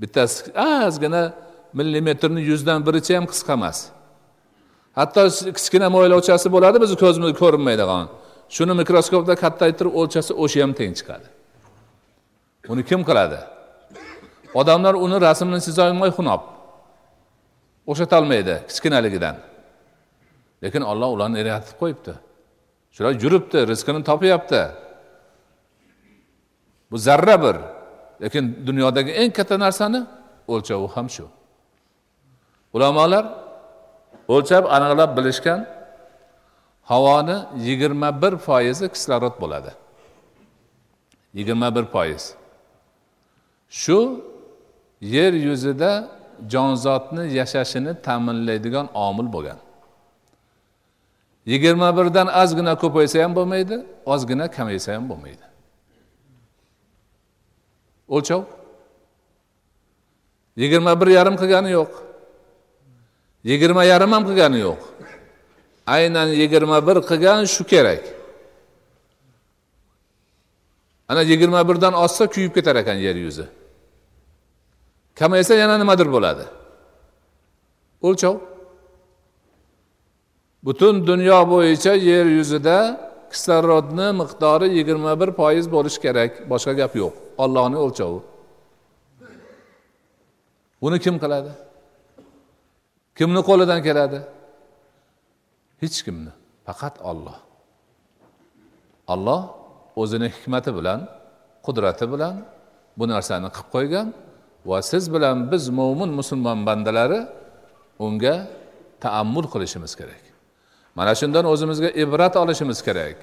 Bittasi 0.00 0.38
ozgina 0.86 1.22
millimetrni 1.78 2.40
yuzdan 2.50 2.78
biricha 2.86 3.12
ham 3.18 3.26
qisqa 3.32 3.52
emas. 3.58 3.78
Hatto 4.98 5.22
kichkina 5.58 5.86
mo'ylovchasi 5.96 6.46
bo'ladi 6.54 6.76
bizni 6.82 6.96
ko'zimizga 7.04 7.36
ko'rinmaydigan. 7.42 8.04
Shuni 8.56 8.74
mikroskopda 8.80 9.34
kattaytirib 9.44 9.92
o'lchasa 10.00 10.32
o'sha 10.42 10.58
ham 10.64 10.72
teng 10.78 10.92
chiqadi. 10.98 11.26
Uni 12.72 12.82
kim 12.90 13.00
qiladi? 13.08 13.38
Odamlar 14.60 14.94
uni 15.04 15.16
rasmini 15.26 15.60
chizolmay 15.66 16.10
xunob 16.18 16.42
o'xshatolmaydi 17.90 18.54
kichkinaligidan. 18.68 19.36
Lekin 20.62 20.82
olloh 20.90 21.08
ularni 21.14 21.38
yaratib 21.42 21.76
qo'yibdi. 21.82 22.14
Shular 22.94 23.12
yuribdi 23.22 23.58
rizqini 23.70 24.04
topyapti. 24.10 24.62
Bu 26.90 26.98
zarra 26.98 27.36
bir. 27.44 27.56
Lekin 28.22 28.44
dunyodagi 28.66 29.10
eng 29.10 29.32
katta 29.38 29.56
narsani 29.58 30.00
o'lchovi 30.52 30.88
ham 30.94 31.06
shu. 31.14 31.26
Ulamolar 32.74 33.24
o'lchab 34.34 34.64
aniqlab 34.76 35.10
bilishgan 35.18 35.60
havoni 36.90 37.38
yigirma 37.66 38.22
bir 38.22 38.34
foizi 38.46 38.86
kislorod 38.94 39.40
bo'ladi. 39.42 39.72
Yigirma 41.34 41.68
bir 41.76 41.84
foiz. 41.84 42.34
Shu 43.68 43.98
yer 45.00 45.32
yuzida 45.32 45.92
jonzotni 46.52 47.24
yashashini 47.38 47.92
ta'minlaydigan 48.06 48.86
omil 48.94 49.28
bo'lgan. 49.32 49.58
Yigirma 51.46 51.88
birdan 51.96 52.28
ozgina 52.42 52.74
ko'paysa 52.82 53.22
ham 53.24 53.32
bo'lmaydi 53.38 53.76
ozgina 54.06 54.50
kamaysa 54.50 54.94
ham 54.94 55.08
bo'lmaydi. 55.10 55.44
O'lchov? 58.08 58.42
Yigirma 60.56 61.00
bir 61.00 61.06
yarim 61.06 61.36
qilgani 61.36 61.70
yo'q. 61.78 61.92
Yigirma 63.44 63.84
yarim 63.84 64.12
ham 64.12 64.24
qilgani 64.28 64.58
yo'q. 64.66 64.80
Aynan 65.86 66.28
yigirma 66.40 66.78
bir 66.86 66.96
qilgan 67.08 67.44
shu 67.54 67.64
kerak. 67.72 68.02
Ana 71.08 71.22
yigirma 71.22 71.68
birdan 71.68 71.94
oshsa 72.04 72.24
kuyib 72.34 72.52
ketar 72.54 72.76
ekan 72.76 72.98
yer 73.06 73.16
yuzi. 73.24 73.46
Kamaysa 75.18 75.54
yana 75.54 75.78
nimadir 75.78 76.08
bo'ladi. 76.12 76.44
O'lchov? 78.02 78.51
Butun 80.66 80.94
dunyo 81.10 81.38
bo'yicha 81.52 81.92
yer 82.10 82.26
yuzida 82.38 82.78
kislorodni 83.32 84.08
miqdori 84.20 84.68
yigirma 84.78 85.12
bir 85.20 85.30
foiz 85.38 85.66
bo'lishi 85.74 86.00
kerak. 86.04 86.32
Boshqa 86.50 86.72
gap 86.80 86.92
yo'q. 87.02 87.12
Ollohni 87.44 87.78
o'lchovi. 87.84 88.20
Buni 90.82 90.98
kim 91.04 91.16
qiladi? 91.22 91.52
Kimni 93.18 93.40
qo'lidan 93.48 93.80
keladi? 93.88 94.18
Hech 95.82 95.98
kimni. 96.06 96.32
Faqat 96.66 96.94
olloh 97.10 97.38
olloh 99.12 99.40
o'zini 100.02 100.28
hikmati 100.36 100.70
bilan 100.78 101.00
qudrati 101.66 102.04
bilan 102.12 102.34
bu 102.98 103.04
narsani 103.12 103.48
qilib 103.56 103.68
qo'ygan 103.74 104.06
va 104.68 104.78
siz 104.90 105.04
bilan 105.14 105.36
biz 105.52 105.64
mo'min 105.78 106.10
musulmon 106.18 106.58
bandalari 106.68 107.20
unga 108.06 108.36
taammul 109.04 109.46
qilishimiz 109.52 109.92
kerak. 110.00 110.21
Mana 110.94 111.14
shundan 111.14 111.44
o'zimizga 111.52 111.90
ibrat 112.02 112.34
olishimiz 112.36 112.78
kerak. 112.86 113.16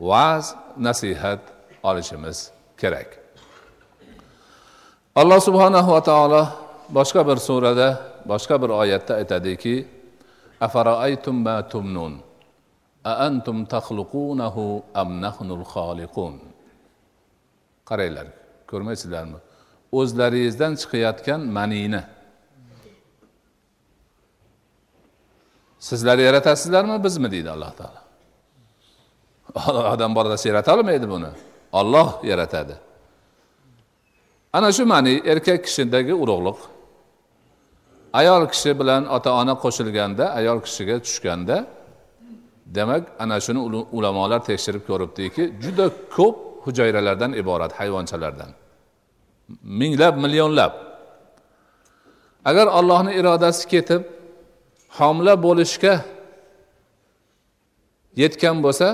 Va'z 0.00 0.54
nasihat 0.76 1.42
olishimiz 1.82 2.50
kerak. 2.80 3.18
Alloh 5.20 5.40
subhanahu 5.48 5.92
va 5.92 6.02
taolo 6.10 6.42
boshqa 6.98 7.22
bir 7.28 7.36
surada 7.36 7.88
boshqa 8.32 8.56
bir 8.62 8.70
oyatda 8.82 9.12
aytadiki 9.20 9.74
afaroaytum 10.60 11.36
ma 11.46 11.56
tumnun? 11.72 12.14
A 13.04 13.12
antum 13.28 13.66
taxluqunahu 13.74 14.82
am 14.94 15.10
nahnul 15.24 15.64
xoliqun 15.74 16.34
qaranglar 17.88 18.26
ko'rmaysizlarmi? 18.70 19.38
O'zlaringizdan 19.98 20.72
chiqayotgan 20.80 21.40
maniyni 21.56 22.00
sizlar 25.88 26.18
yaratasizlarmi 26.18 27.04
bizmi 27.04 27.28
deydi 27.34 27.50
alloh 27.50 27.72
taolo. 27.80 28.00
Odam 29.94 30.14
bolasi 30.14 30.48
yarata 30.48 30.70
olmaydi 30.74 31.06
buni. 31.14 31.30
Olloh 31.80 32.08
yaratadi. 32.30 32.74
Ana 34.52 34.72
shu 34.76 34.86
mani 34.92 35.12
erkak 35.32 35.60
kishidagi 35.66 36.14
urug'liq. 36.22 36.58
Ayol 38.20 38.44
kishi 38.52 38.70
bilan 38.80 39.02
ota 39.16 39.30
ona 39.40 39.54
qo'shilganda 39.64 40.24
ayol 40.38 40.58
kishiga 40.66 40.96
tushganda 41.06 41.56
demak 42.76 43.04
ana 43.22 43.36
shuni 43.44 43.60
ulamolar 43.96 44.40
tekshirib 44.48 44.82
ko'ribdiki 44.90 45.42
juda 45.62 45.86
ko'p 46.16 46.36
hujayralardan 46.64 47.32
iborat 47.42 47.72
hayvonchalardan. 47.80 48.50
Minglab 49.80 50.14
millionlab. 50.24 50.72
Agar 52.50 52.66
allohni 52.78 53.12
irodasi 53.20 53.64
ketib 53.72 54.02
homila 54.98 55.34
bo'lishga 55.46 55.94
yetgan 58.22 58.56
bo'lsa 58.64 58.88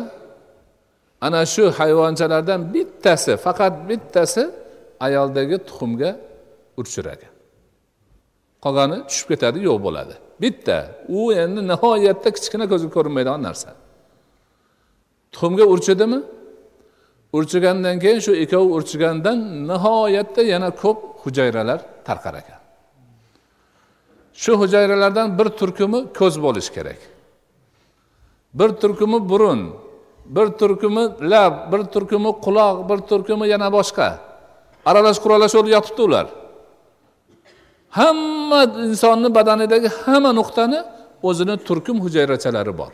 ana 1.27 1.41
shu 1.55 1.65
hayvonchalardan 1.79 2.61
bittasi 2.75 3.33
faqat 3.45 3.75
bittasi 3.89 4.43
ayoldagi 5.07 5.57
tuxumga 5.69 6.11
uchraydi 6.81 7.27
qolgani 8.65 8.97
tushib 9.09 9.27
ketadi 9.33 9.59
yo'q 9.69 9.79
bo'ladi. 9.87 10.15
Bitta. 10.43 10.79
U 11.19 11.21
endi 11.43 11.61
nihoyatda 11.73 12.29
kichkina 12.37 12.67
ko'zga 12.73 12.91
ko'rinmaydigan 12.97 13.41
narsa. 13.49 13.71
Tuxumga 15.33 15.65
urchidimi 15.73 16.21
urchigandan 17.37 17.97
keyin 18.05 18.21
shu 18.27 18.33
ikkovi 18.45 18.69
urchigandan 18.77 19.39
nihoyatda 19.71 20.43
yana 20.53 20.71
ko'p 20.83 20.99
hujayralar 21.23 21.81
tarqar 22.09 22.35
ekan. 22.43 22.58
Shu 24.43 24.53
hujayralardan 24.61 25.29
bir 25.39 25.49
turkumi 25.61 26.01
ko'z 26.19 26.35
bo'lishi 26.45 26.71
kerak. 26.77 27.01
Bir 28.59 28.71
turkumi 28.83 29.19
burun 29.31 29.61
bir 30.37 30.47
turkumi 30.61 31.05
lab 31.33 31.55
bir 31.73 31.81
turkumi 31.93 32.31
quloq 32.45 32.77
bir 32.89 32.99
turkumi 33.11 33.45
yana 33.49 33.69
boshqa. 33.77 34.09
Aralash 34.89 35.19
quralash 35.25 35.55
bo'lib 35.57 35.71
yotibdi 35.77 36.03
ular. 36.09 36.27
Hamma 37.99 38.61
insonni 38.87 39.29
badanidagi 39.39 39.89
hamma 40.03 40.31
nuqtani 40.41 40.79
o'zini 41.29 41.55
turkum 41.69 41.97
hujayrachalari 42.05 42.73
bor. 42.81 42.93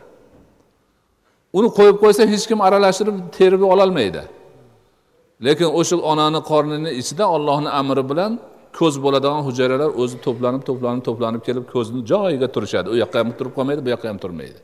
Uni 1.57 1.69
qo'yib 1.77 1.97
qo'ysa 2.03 2.23
hech 2.31 2.45
kim 2.49 2.59
aralashtirib 2.67 3.17
terib 3.37 3.61
ololmaydi. 3.73 4.23
Lekin 5.45 5.69
o'sha 5.79 5.95
onani 6.11 6.41
qornini 6.51 6.91
ichida 7.01 7.25
ollohni 7.35 7.69
amri 7.79 8.03
bilan 8.11 8.31
ko'z 8.79 8.95
bo'ladigan 9.05 9.41
hujayralar 9.47 9.89
o'zi 10.01 10.17
to'planib 10.25 10.63
to'planib 10.67 11.03
to'planib 11.07 11.41
kelib 11.47 11.65
ko'zni 11.73 11.99
joyiga 12.11 12.47
turishadi. 12.55 12.87
U 12.93 12.95
yoqqa 13.03 13.17
ham 13.21 13.29
turib 13.37 13.53
qolmaydi 13.57 13.81
bu 13.85 13.89
yoqqa 13.93 14.07
ham 14.11 14.19
turmaydi. 14.23 14.59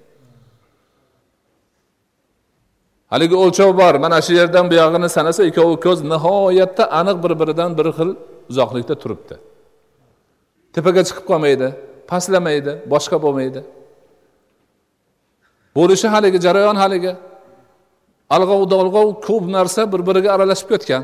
Haligi 3.13 3.35
o'lchov 3.43 3.71
bor. 3.81 3.93
Mana 4.05 4.17
shu 4.25 4.33
yerdan 4.39 4.65
bu 4.71 4.75
yog'ini 4.81 5.09
sanasa 5.17 5.41
ikkovi 5.49 5.75
ko'z 5.85 5.99
nihoyatda 6.13 6.83
aniq 6.99 7.17
bir 7.23 7.33
biridan 7.39 7.71
bir 7.77 7.87
xil 7.97 8.09
uzoqlikda 8.51 8.95
turibdi. 9.03 9.35
Tepaga 10.75 11.01
chiqib 11.07 11.25
qolmaydi 11.31 11.67
pastlamaydi 12.11 12.71
boshqa 12.93 13.17
bo'lmaydi. 13.25 13.61
Bo'lishi 15.77 16.07
haligi 16.13 16.39
jarayon 16.45 16.77
haligi. 16.83 17.13
Alg'ov 18.35 18.61
dolg'ov 18.73 19.07
ko'p 19.27 19.43
narsa 19.55 19.81
bir 19.91 20.01
biriga 20.07 20.29
aralashib 20.35 20.67
ketgan. 20.73 21.03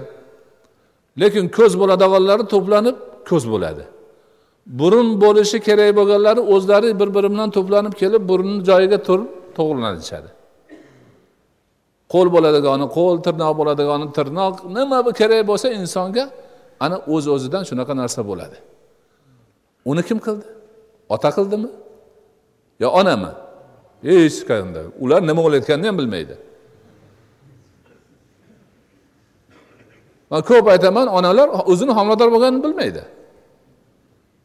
Lekin 1.22 1.46
ko'z 1.58 1.74
bo'ladiganlari 1.82 2.44
to'planib 2.54 2.96
ko'z 3.30 3.44
bo'ladi. 3.54 3.84
Burun 4.80 5.08
bo'lishi 5.24 5.58
kerak 5.68 5.92
bo'lganlari 6.00 6.42
o'zlari 6.54 6.90
bir 7.00 7.10
biri 7.16 7.30
bilan 7.34 7.50
to'planib 7.58 7.94
kelib 8.02 8.22
burunni 8.30 8.60
joyiga 8.70 9.00
turib 9.08 9.30
to'g'rilanishadi 9.58 10.30
qo'l 12.14 12.28
bo'ladigani 12.36 12.86
qo'l 12.98 13.16
tirnoq 13.26 13.54
bo'ladigani 13.60 14.08
tirnoq 14.18 14.56
nima 14.78 15.00
kerak 15.20 15.42
bo'lsa 15.50 15.68
insonga 15.80 16.24
ana 16.86 16.98
o'z 17.14 17.26
öz 17.28 17.28
o'zidan 17.36 17.64
shunaqa 17.70 17.94
narsa 18.02 18.22
bo'ladi. 18.30 18.58
Uni 19.92 20.02
kim 20.10 20.20
qildi? 20.26 20.46
Ota 21.16 21.30
qildimi? 21.38 21.70
Yo 22.84 22.88
onami? 23.00 23.32
Hech 24.10 24.40
qanday. 24.50 24.86
Ular 25.04 25.22
nima 25.30 25.42
bo'layotganini 25.46 25.88
ham 25.90 25.98
bilmaydi. 26.02 26.36
Man 30.32 30.42
ko'p 30.50 30.66
aytaman 30.74 31.08
onalar 31.18 31.48
o'zini 31.72 31.94
homilador 31.98 32.30
bo'lganini 32.34 32.62
bilmaydi. 32.66 33.04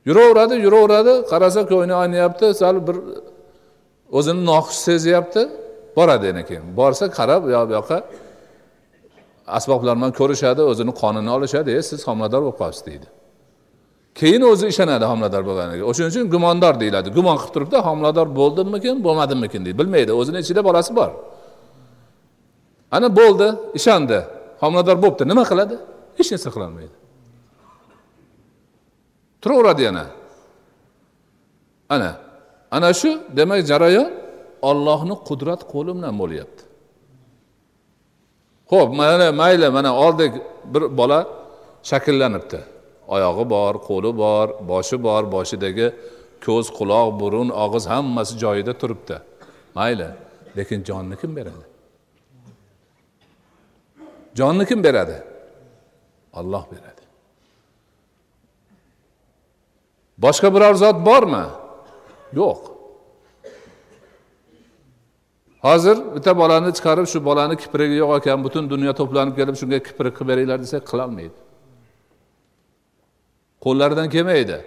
Yuraveradi 0.09 0.55
yuraveradi 0.67 1.15
qarasa 1.33 1.61
ko'ngli 1.71 1.95
aynayapti 2.03 2.47
sal 2.61 2.77
bir 2.87 2.97
o'zini 4.19 4.43
noxush 4.51 4.81
sezyapti. 4.89 5.43
Boradi 5.97 6.25
yana 6.31 6.43
keyin. 6.49 6.65
Borsa 6.79 7.05
qarab 7.19 7.41
bu 7.45 7.51
yoqqa 7.79 7.99
asboblar 9.59 9.95
bilan 9.99 10.13
ko'rishadi 10.21 10.63
o'zini 10.71 10.93
qonini 11.03 11.31
olishadi 11.37 11.71
e 11.79 11.83
siz 11.89 12.01
homilador 12.09 12.41
bo'lib 12.45 12.59
qolibsiz 12.63 12.85
deydi. 12.91 13.07
Keyin 14.21 14.43
o'zi 14.53 14.65
ishonadi 14.73 15.05
homilador 15.11 15.43
bo'lganiga. 15.49 15.83
O'shaning 15.91 16.11
uchun 16.13 16.25
gumondor 16.35 16.75
deyiladi. 16.83 17.09
Gumon 17.17 17.37
qilib 17.41 17.53
turibdi 17.55 17.77
homilador 17.89 18.27
bo'ldimmikin 18.41 18.95
bo'lmadimmikin 19.07 19.61
deydi. 19.65 19.77
Bilmaydi 19.81 20.13
o'zini 20.21 20.39
ichida 20.45 20.61
bolasi 20.69 20.93
bor. 20.99 21.11
Ana 22.97 23.09
bo'ldi 23.21 23.49
ishondi. 23.79 24.19
Homilador 24.63 24.97
bo'libdi 25.03 25.25
nima 25.31 25.45
qiladi? 25.51 25.77
Hech 26.19 26.29
narsa 26.35 26.51
qilolmaydi 26.55 26.97
turaveradi 29.43 29.83
yana. 29.83 30.07
Ana 31.89 32.11
ana 32.71 32.91
shu 33.01 33.11
demak 33.37 33.61
jarayon 33.71 34.11
ollohni 34.71 35.15
qudrat 35.29 35.61
qo'li 35.73 35.93
bilan 35.99 36.15
bo'lyapti. 36.23 36.63
Ho'p 38.73 38.91
mana 39.01 39.29
mayli 39.41 39.69
mana 39.77 39.91
oldik 40.05 40.33
bir 40.73 40.83
bola 40.99 41.19
shakllanibdi. 41.91 42.61
Oyog'i 43.15 43.45
bor 43.55 43.75
qo'li 43.89 44.11
bor 44.23 44.47
boshi 44.71 44.97
bor 45.07 45.23
boshidagi 45.35 45.87
ko'z 46.47 46.67
quloq 46.79 47.09
burun 47.21 47.49
og'iz 47.65 47.85
hammasi 47.93 48.35
joyida 48.43 48.73
turibdi. 48.81 49.17
Mayli 49.77 50.09
lekin 50.57 50.81
jonni 50.89 51.17
kim 51.21 51.31
beradi? 51.39 51.65
Jonni 54.39 54.65
kim 54.71 54.85
beradi? 54.85 55.17
Olloh 56.33 56.65
beradi. 56.73 57.03
Boshqa 60.25 60.49
biror 60.55 60.75
zot 60.75 60.97
bormi? 61.07 61.45
Yo'q. 62.41 62.61
Hozir 65.67 65.97
bitta 66.15 66.33
bolani 66.43 66.71
chiqarib 66.77 67.07
shu 67.13 67.19
bolani 67.29 67.57
kiprigi 67.63 67.97
yo'q 68.03 68.13
ekan 68.19 68.39
butun 68.45 68.65
dunyo 68.73 68.93
to'planib 69.01 69.35
kelib 69.41 69.57
shunga 69.61 69.79
kiprik 69.87 70.15
qilib 70.19 70.29
beringlar 70.31 70.59
desak 70.65 70.83
qilolmaydi. 70.91 71.39
Qo'llaridan 73.65 74.09
kelmaydi. 74.15 74.59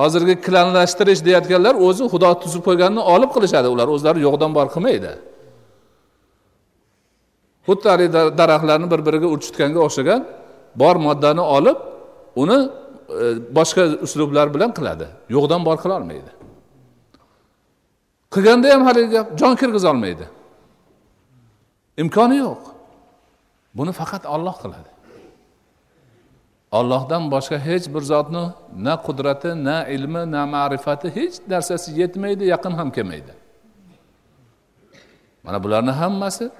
Hozirgi 0.00 0.34
klanlashtirish 0.46 1.20
deyayotganlar 1.26 1.74
o'zi 1.86 2.04
xudo 2.12 2.30
tuzib 2.42 2.62
qo'yganini 2.68 3.02
olib 3.14 3.30
qilishadi. 3.36 3.68
Ular 3.74 3.88
o'zlari 3.94 4.20
yo'qdan 4.26 4.50
bor 4.58 4.66
qilmaydi. 4.74 5.12
Xuddi 7.68 7.86
haligi 7.92 8.12
daraxtlarni 8.40 8.86
bir 8.92 9.00
biriga 9.06 9.28
urchitganga 9.34 9.80
o'xshagan 9.86 10.20
bor 10.82 10.96
moddani 11.06 11.44
olib 11.56 11.78
uni 12.42 12.58
e, 13.20 13.24
boshqa 13.58 13.82
uslublar 14.06 14.46
bilan 14.54 14.70
qiladi. 14.78 15.06
Yo'qdan 15.34 15.60
bor 15.68 15.76
qilolmaydi. 15.84 16.30
Qilganda 18.34 18.66
ham 18.74 18.82
haligi 18.88 19.10
gap 19.16 19.26
jon 19.40 19.54
kirgizolmaydi. 19.60 20.26
Imkoni 22.02 22.36
yo'q. 22.44 22.62
Buni 23.78 23.92
faqat 24.00 24.22
olloh 24.34 24.56
qiladi. 24.62 24.90
Ollohdan 26.78 27.22
boshqa 27.34 27.58
hech 27.68 27.86
bir 27.94 28.02
zotni 28.12 28.44
na 28.86 28.94
qudrati 29.06 29.50
na 29.68 29.76
ilmi 29.94 30.22
na 30.34 30.42
ma'rifati 30.54 31.08
hech 31.16 31.36
narsasi 31.52 31.88
yetmaydi 32.00 32.44
yaqin 32.54 32.72
ham 32.78 32.88
kelmaydi. 32.96 33.32
Mana 35.44 35.58
bularni 35.64 35.92
hammasi 36.00 36.50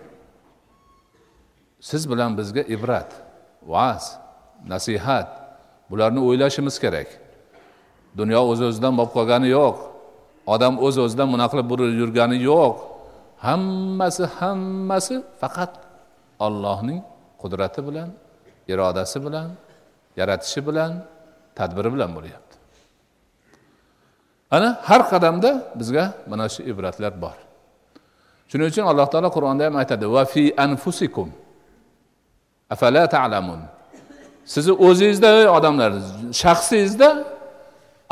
siz 1.81 2.11
bilan 2.11 2.37
bizga 2.38 2.62
ibrat 2.75 3.11
va'z 3.62 4.19
nasihat 4.67 5.29
bularni 5.91 6.21
o'ylashimiz 6.21 6.77
kerak. 6.83 7.09
Dunyo 8.19 8.41
o'z 8.51 8.61
o'zidan 8.69 8.93
bo'lib 8.99 9.12
qolgani 9.17 9.49
yo'q. 9.59 9.77
Odam 10.55 10.75
o'z 10.87 10.97
o'zidan 11.05 11.29
bunaqa 11.33 11.53
qilib 11.53 11.69
burilib 11.71 11.97
yurgani 12.03 12.38
yo'q. 12.51 12.77
Hammasi 13.47 14.25
hammasi 14.38 15.14
faqat 15.41 15.73
ollohning 16.47 17.01
qudrati 17.43 17.81
bilan 17.88 18.09
irodasi 18.73 19.19
bilan 19.27 19.49
yaratishi 20.19 20.61
bilan 20.69 20.93
tadbiri 21.59 21.91
bilan 21.95 22.11
bo'lyapti. 22.17 22.55
Ana 24.57 24.69
har 24.88 25.03
qadamda 25.12 25.51
bizga 25.79 26.05
mana 26.31 26.47
shu 26.55 26.61
ibratlar 26.73 27.12
bor. 27.25 27.38
Shuning 28.51 28.67
uchun 28.73 28.85
alloh 28.91 29.07
taolo 29.12 29.29
qur'onda 29.37 29.62
ham 29.69 29.77
aytadi 29.83 30.07
va 30.14 30.23
fi 30.33 30.43
anfusikum 30.67 31.29
afala 32.70 33.09
ta'lamun. 33.09 33.61
Sizni 34.52 34.72
o'zingizda 34.87 35.28
ey 35.40 35.48
odamlar 35.57 35.92
shaxsingizda 36.42 37.09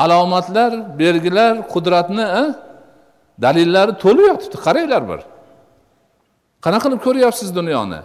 alomatlar 0.05 0.99
belgilar 0.99 1.53
qudratni 1.73 2.27
dalillari 3.45 3.93
to'lib 4.03 4.27
yotibdi 4.31 4.57
qaranglar 4.67 5.03
bir. 5.11 5.21
Qanaqa 6.65 6.85
qilib 6.85 7.01
ko'ryapsiz 7.07 7.49
dunyoni? 7.59 8.01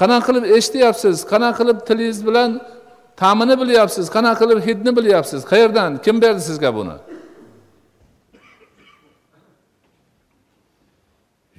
Qanaqa 0.00 0.24
qilib 0.28 0.44
eshityapsiz? 0.56 1.16
Qanaqa 1.32 1.54
qilib 1.60 1.78
tilingiz 1.88 2.20
bilan 2.28 2.50
ta'mini 3.22 3.54
bilyapsiz? 3.62 4.04
Qanaqa 4.16 4.38
qilib 4.42 4.58
hidni 4.66 4.90
bilyapsiz? 4.98 5.40
Qayerdan? 5.52 5.90
Kim 6.04 6.16
berdi 6.24 6.42
sizga 6.50 6.70
buni? 6.78 6.96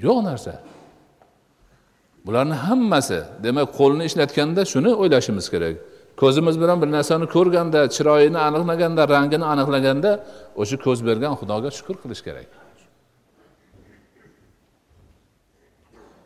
Yo'q 0.05 0.19
narsa. 0.29 0.53
Bularni 2.25 2.55
hammasi 2.65 3.19
demak 3.43 3.67
qo'lni 3.79 4.03
ishlatganda 4.09 4.61
shuni 4.73 4.91
o'ylashimiz 5.01 5.47
kerak. 5.53 5.75
Ko'zimiz 6.21 6.55
bilan 6.61 6.77
bir 6.81 6.89
narsani 6.97 7.25
ko'rganda 7.35 7.79
chiroyini 7.95 8.39
aniqlaganda 8.47 9.01
rangini 9.15 9.45
aniqlaganda 9.53 10.11
o'sha 10.61 10.75
ko'z 10.85 10.99
bergan 11.07 11.33
xudoga 11.39 11.69
shukur 11.77 11.95
qilish 12.03 12.23
kerak. 12.27 12.49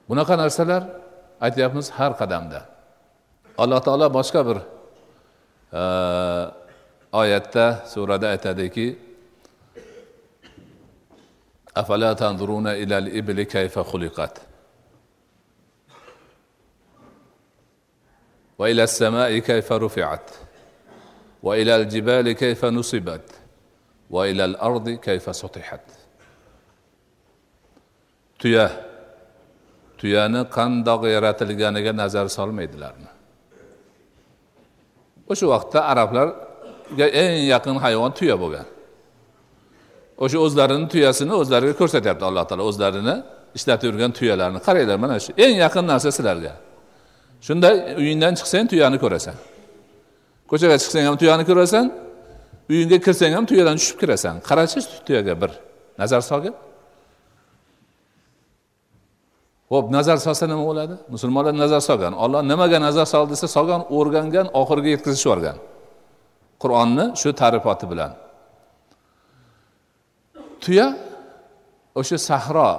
Bunaqa 0.09 0.33
narsalar 0.43 0.83
aytyapmiz 1.45 1.87
har 1.97 2.11
qadamda. 2.21 2.59
Alloh 3.57 3.79
taolo 3.87 4.07
boshqa 4.17 4.41
bir 4.47 4.57
e, 5.79 5.81
oyatda 7.21 7.65
surada 7.93 8.27
aytadiki 8.33 8.87
afala 11.75 12.15
tanzuruna 12.15 12.75
ilal 12.83 13.07
ibli 13.19 13.43
kayfa 13.55 13.81
xuliqat 13.91 14.46
وإلى 18.58 18.82
السماء 18.82 19.38
كيف 19.38 19.72
رفعت 19.72 20.30
وإلى 21.42 21.76
الجبال 21.76 22.32
كيف 22.32 22.64
نصبت 22.64 23.26
وإلى 24.10 24.44
الأرض 24.44 24.90
كيف 24.90 25.36
سطحت 25.36 25.80
tuya 28.42 28.66
tuyani 29.98 30.40
qandoq 30.56 31.02
yaratilganiga 31.14 31.92
nazar 32.02 32.26
solmaydilarmi 32.38 33.10
o'sha 35.30 35.46
vaqtda 35.54 35.80
arablarga 35.92 37.06
eng 37.22 37.34
yaqin 37.54 37.76
hayvon 37.84 38.10
tuya 38.18 38.36
bo'lgan 38.42 38.66
o'sha 40.24 40.38
o'zlarini 40.46 40.86
tuyasini 40.92 41.34
o'zlariga 41.42 41.74
ko'rsatyapti 41.80 42.24
alloh 42.28 42.44
taolo 42.50 42.64
o'zlarini 42.70 43.16
ishlatib 43.58 43.86
yurgan 43.90 44.12
tuyalarni 44.18 44.58
qaranglar 44.66 44.98
mana 45.04 45.16
shu 45.24 45.30
eng 45.44 45.54
yaqin 45.64 45.84
narsa 45.92 46.10
sizlarga 46.18 46.52
Shunda 47.45 47.69
uyingdan 48.01 48.33
chiqsang 48.39 48.65
tuyani 48.71 48.97
ko'rasan. 49.03 49.35
Ko'chaga 50.49 50.75
chiqsang 50.81 51.05
ham 51.09 51.15
tuyani 51.21 51.43
ko'rasan 51.49 51.85
uyingga 52.71 52.97
kirsang 53.05 53.33
ham 53.37 53.45
tuyadan 53.49 53.75
tushib 53.79 53.97
kirasan. 54.01 54.35
Qarachi 54.49 54.79
tuyaga 55.07 55.33
bir 55.41 55.51
nazar 55.99 56.21
solgin. 56.29 56.55
Ho'p 59.71 59.85
nazar 59.91 60.17
solsa 60.25 60.47
nima 60.47 60.63
bo'ladi? 60.69 60.95
Musulmonlar 61.13 61.53
nazar 61.63 61.81
solgan. 61.89 62.13
Olloh 62.23 62.41
nimaga 62.51 62.77
nazar 62.87 63.05
sol 63.13 63.25
desa 63.31 63.47
solgan 63.55 63.81
o'rgangan 63.97 64.47
oxiriga 64.59 64.89
yetkazib 64.95 65.21
yuborgan. 65.25 65.57
Qur'onni 66.63 67.05
shu 67.21 67.29
ta'rifoti 67.41 67.85
bilan. 67.91 68.11
Tuya 70.63 70.87
o'sha 71.99 72.17
sahro 72.29 72.69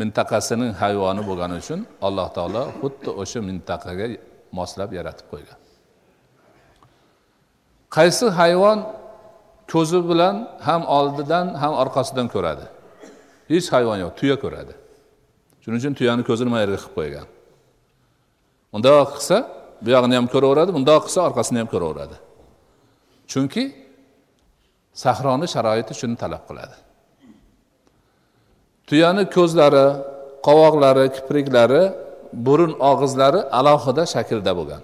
mintaqasining 0.00 0.72
hayvoni 0.82 1.22
bo'lgani 1.28 1.54
uchun 1.62 1.80
alloh 2.06 2.28
taolo 2.36 2.62
xuddi 2.80 3.10
o'sha 3.22 3.40
mintaqaga 3.48 4.06
moslab 4.58 4.90
yaratib 4.98 5.26
qo'ygan. 5.32 5.58
Qaysi 7.96 8.26
hayvon 8.40 8.78
ko'zi 9.72 10.00
bilan 10.10 10.36
ham 10.66 10.82
oldidan 10.98 11.46
ham 11.62 11.72
orqasidan 11.82 12.26
ko'radi? 12.34 12.66
Hech 13.52 13.68
hayvon 13.74 13.96
yo'q 14.04 14.12
tuya 14.18 14.36
ko'radi. 14.44 14.74
Shuning 15.62 15.78
uchun 15.82 15.94
tuyani 15.98 16.22
ko'zini 16.30 16.50
mayerga 16.54 16.78
qilib 16.82 16.94
qo'ygan. 16.98 17.26
Undoq 18.76 19.08
qilsa 19.16 19.36
bu 19.84 19.88
yog'ini 19.94 20.14
ham 20.18 20.26
ko'raveradi 20.34 20.70
bundoq 20.76 21.02
qilsa 21.06 21.20
orqasini 21.28 21.58
ham 21.62 21.68
ko'raveradi. 21.74 22.16
Chunki 23.32 23.64
sahroni 25.02 25.46
sharoiti 25.54 25.92
shuni 26.00 26.16
talab 26.22 26.42
qiladi. 26.48 26.76
Tuyani 28.88 29.24
ko'zlari 29.36 29.86
qovoqlari 30.46 31.04
kipriklari 31.16 31.82
burun 32.46 32.72
og'izlari 32.90 33.40
alohida 33.58 34.02
shaklda 34.14 34.52
bo'lgan. 34.58 34.82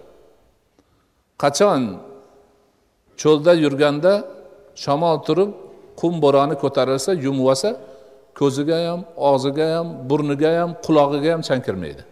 Qachon 1.42 1.82
cho'lda 3.22 3.52
yurganda 3.64 4.12
shamol 4.84 5.16
turib 5.26 5.50
qum 6.00 6.12
bo'roni 6.24 6.54
ko'tarilsa 6.62 7.10
yumvasa 7.26 7.70
ko'ziga 8.40 8.78
ham 8.88 9.00
og'ziga 9.30 9.66
ham 9.74 9.86
burniga 10.08 10.50
ham 10.60 10.70
qulog'iga 10.84 11.30
ham 11.34 11.42
chang 11.48 11.62
kirmaydi 11.66 12.02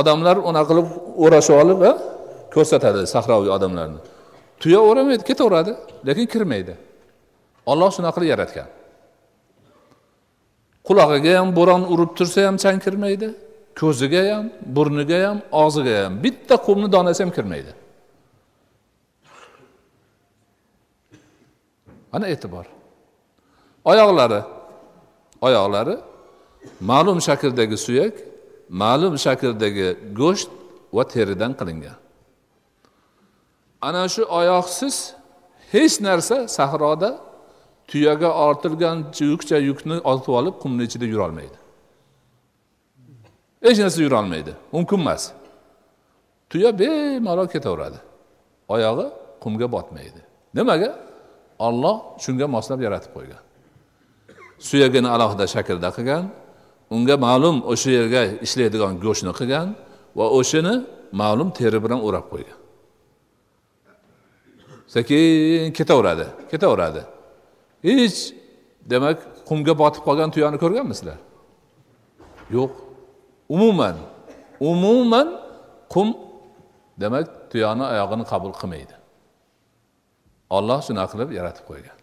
odamlar 0.00 0.36
unaqa 0.48 0.68
qilib 0.70 0.88
o'rashib 1.24 1.56
olib 1.62 1.80
ko'rsatadi 2.54 3.00
sahroviy 3.14 3.50
odamlarni. 3.56 4.00
Tuya 4.62 4.80
o'ramaydi 4.88 5.22
ketaveradi 5.30 5.72
lekin 6.06 6.26
kirmaydi. 6.34 6.74
Olloh 7.70 7.90
shunaqa 7.96 8.16
qilib 8.16 8.30
yaratgan. 8.34 8.68
Qulog'iga 10.88 11.32
ham 11.38 11.48
bo'ron 11.58 11.82
urib 11.92 12.10
tursa 12.18 12.40
ham 12.48 12.56
chang 12.62 12.78
kirmaydi 12.84 13.28
ko'ziga 13.80 14.22
ham 14.32 14.44
burniga 14.76 15.18
ham 15.26 15.38
og'ziga 15.62 15.94
ham. 16.04 16.12
Bitta 16.24 16.54
qumni 16.66 16.88
donasi 16.94 17.20
ham 17.24 17.32
kirmaydi. 17.36 17.72
Ana 22.14 22.26
e'tibor. 22.34 22.66
Oyoqlari 23.90 24.40
oyoqlari 25.46 25.94
ma'lum 26.90 27.18
shakldagi 27.28 27.76
suyak 27.86 28.14
ma'lum 28.82 29.14
shakldagi 29.24 29.88
go'sht 30.20 30.50
va 30.96 31.02
teridan 31.12 31.52
qilingan. 31.58 31.98
Ana 33.88 34.04
shu 34.14 34.22
oyoqsiz 34.40 34.96
hech 35.72 35.94
narsa 36.06 36.36
sahroda 36.56 37.10
tuyaga 37.90 38.30
ortilgan 38.46 38.98
yukcha 39.32 39.56
yukni 39.68 39.96
ortib 40.10 40.32
olib 40.40 40.54
qumni 40.62 40.82
ichida 40.88 41.06
yurolmaydi. 41.12 41.58
Hech 43.64 43.78
narsa 43.82 44.00
yurolmaydi. 44.06 44.52
Mumkin 44.74 44.98
emas. 45.04 45.22
Tuya 46.50 46.70
bemalol 46.80 47.48
ketaveradi. 47.54 47.98
Oyog'i 48.74 49.06
qumga 49.42 49.66
botmaydi. 49.74 50.20
Nimaga? 50.56 50.90
Olloh 51.66 51.96
shunga 52.24 52.46
moslab 52.56 52.80
yaratib 52.86 53.10
qo'ygan. 53.16 53.42
Suyagini 54.68 55.08
alohida 55.14 55.44
shaklda 55.54 55.88
qilgan 55.96 56.24
unga 56.94 57.16
ma'lum 57.26 57.56
o'sha 57.72 57.90
yerga 57.98 58.22
ishlaydigan 58.46 58.92
go'shtni 59.04 59.32
qilgan 59.40 59.66
va 60.18 60.26
o'shani 60.38 60.74
ma'lum 61.20 61.48
teri 61.58 61.78
bilan 61.84 62.00
o'rab 62.06 62.26
qo'ygan. 62.32 62.58
Sekin 64.94 65.72
ketaveradi 65.78 66.26
ketaveradi. 66.50 67.02
Hech. 67.88 68.20
Demak 68.92 69.18
qumga 69.48 69.74
botib 69.82 70.02
qolgan 70.08 70.30
tuyani 70.34 70.58
ko'rganmisizlar? 70.62 71.18
Yo'q. 72.56 72.72
Umuman 73.54 73.96
umuman 74.60 75.28
qum 75.94 76.08
demak 77.00 77.26
tuyani 77.50 77.84
oyog'ini 77.92 78.24
qabul 78.32 78.52
qilmaydi. 78.60 78.94
Olloh 80.56 80.80
shunaqa 80.86 81.10
qilib 81.12 81.30
yaratib 81.38 81.64
qo'ygan. 81.70 81.98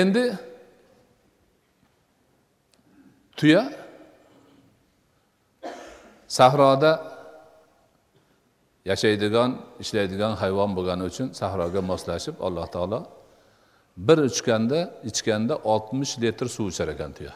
Endi 0.00 0.24
tuya 3.38 3.62
sahroda 6.38 6.92
yashaydigan 8.90 9.50
ishlaydigan 9.82 10.32
hayvon 10.42 10.70
bo'lgani 10.76 11.04
uchun 11.10 11.28
sahroga 11.40 11.80
moslashib 11.90 12.36
alloh 12.46 12.66
taolo 12.74 13.00
bir 14.06 14.18
uchganda 14.28 14.78
ichganda 15.10 15.54
oltmish 15.72 16.12
litr 16.22 16.46
suv 16.56 16.66
ichar 16.72 16.88
ekan 16.94 17.12
tuya. 17.18 17.34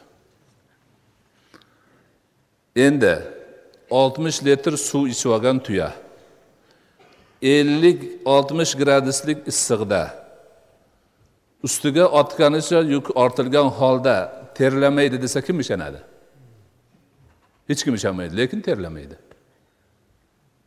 Endi 2.87 3.15
oltmish 3.91 4.39
litr 4.47 4.75
suv 4.89 5.05
ichib 5.15 5.31
olgan 5.37 5.59
tuya 5.67 5.89
ellik 7.43 8.01
oltmish 8.25 8.73
graduslik 8.81 9.39
issiqda 9.53 10.03
ustiga 11.67 12.05
otganicha 12.21 12.81
yuk 12.95 13.17
ortilgan 13.17 13.69
holda 13.79 14.17
terlamaydi 14.55 15.23
desa 15.23 15.41
kim 15.47 15.61
ishonadi? 15.61 16.01
Hech 17.69 17.85
kim 17.85 17.95
ishonmaydi 17.95 18.37
lekin 18.37 18.61
terlamaydi. 18.61 19.17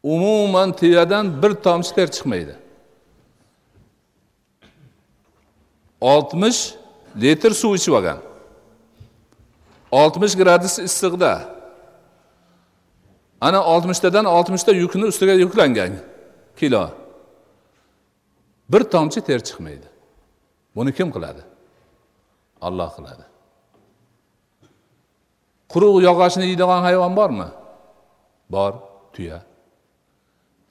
Umuman 0.06 0.70
tuyadan 0.80 1.44
bir 1.44 1.54
tomchi 1.66 1.92
ter 1.96 2.08
chiqmaydi. 2.16 2.56
Oltmish 6.02 6.62
litr 7.22 7.52
suv 7.62 7.76
ichib 7.76 7.94
olgan. 7.98 8.20
Oltmish 9.92 10.36
gradus 10.42 10.80
issiqda. 10.80 11.32
Ana 13.42 13.64
oltmishtadan 13.64 14.26
oltmishta 14.26 14.72
yukni 14.72 15.06
ustiga 15.12 15.34
yuklangan 15.34 15.94
kilo. 16.60 16.84
Bir 18.70 18.84
tomchi 18.94 19.22
ter 19.22 19.40
chiqmaydi. 19.48 19.88
Buni 20.76 20.92
kim 20.98 21.10
qiladi? 21.16 21.42
Olloh 22.62 22.90
qiladi. 22.98 23.26
Quruq 25.72 25.96
yog'ochni 26.08 26.46
yeydigan 26.52 26.82
hayvon 26.88 27.14
bormi? 27.20 27.50
Bor 28.54 28.74
tuya. 29.14 29.40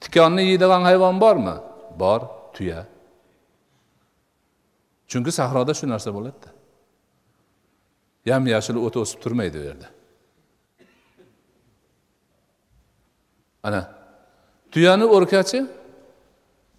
Tikonni 0.05 0.43
yeydigan 0.49 0.81
hayvon 0.89 1.15
bormi? 1.23 1.55
Bor 2.01 2.21
tuya. 2.55 2.81
Chunki 5.09 5.31
sahroda 5.39 5.73
shu 5.79 5.85
narsa 5.93 6.09
bo'ladida. 6.17 6.49
Yam 8.29 8.43
yashil 8.53 8.77
o't 8.85 8.95
o'sib 9.01 9.19
turmaydi 9.23 9.57
u 9.61 9.63
yerda. 9.69 9.87
Ana 13.67 13.81
tuyani 14.73 15.05
o'rkachi 15.15 15.59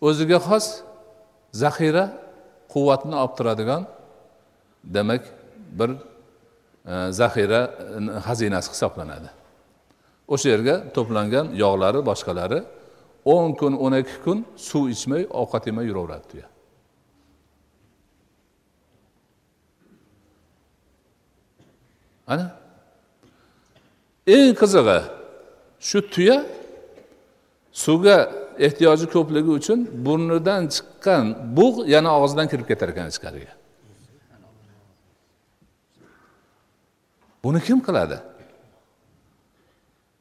o'ziga 0.08 0.38
xos 0.48 0.66
zaxira 1.62 2.04
quvvatni 2.72 3.14
olib 3.22 3.34
turadigan 3.38 3.82
demak 4.96 5.22
bir 5.78 5.90
e, 6.92 6.94
zaxira 7.20 7.60
xazinasi 8.26 8.68
hisoblanadi. 8.74 9.28
O'sha 10.34 10.48
yerga 10.54 10.74
to'plangan 10.96 11.46
yog'lari 11.62 12.00
boshqalari 12.10 12.58
o'n 13.34 13.54
kun 13.60 13.74
o'n 13.84 13.94
ikki 14.00 14.18
kun 14.24 14.44
suv 14.68 14.84
ichmay 14.94 15.22
ovqat 15.40 15.66
yemay 15.68 15.86
yuraveradi 15.90 16.26
tuya 16.32 16.48
ana? 22.32 22.46
Eng 24.26 24.54
qizig'i 24.60 24.98
shu 25.88 25.98
tuya 26.14 26.38
suvga 27.84 28.16
ehtiyoji 28.66 29.06
ko'pligi 29.14 29.50
uchun 29.58 29.80
burnidan 30.06 30.62
chiqqan 30.74 31.24
bug' 31.56 31.84
yana 31.94 32.10
og'zidan 32.18 32.46
kirib 32.50 32.66
ketar 32.70 32.88
ekan 32.92 33.08
ichkariga. 33.12 33.54
Buni 37.42 37.60
kim 37.66 37.78
qiladi? 37.86 38.18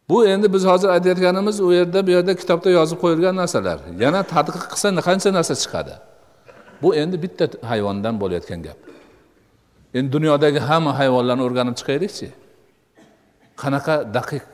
Bu 0.10 0.26
endi 0.26 0.54
biz 0.54 0.64
hozir 0.66 0.90
aytayotganimiz 0.90 1.62
u 1.62 1.74
yerda 1.74 2.08
bu 2.08 2.12
yerda 2.12 2.36
kitobda 2.36 2.70
yozib 2.70 2.98
qo'yilgan 3.04 3.36
narsalar. 3.42 3.80
Yana 4.04 4.22
tadqiq 4.34 4.66
qilsa 4.72 4.90
qancha 5.08 5.30
narsa 5.38 5.54
chiqadi? 5.64 5.94
Bu 6.82 6.90
endi 7.02 7.16
bitta 7.24 7.46
hayvondan 7.72 8.16
bo'layotgan 8.22 8.60
gap. 8.68 8.80
Endi 9.98 10.10
dunyodagi 10.16 10.60
hamma 10.70 10.92
hayvonlarni 11.00 11.44
o'rganib 11.48 11.76
chiqaylikchi. 11.80 12.28
Qanaqa 13.62 13.96
daqiq 14.18 14.50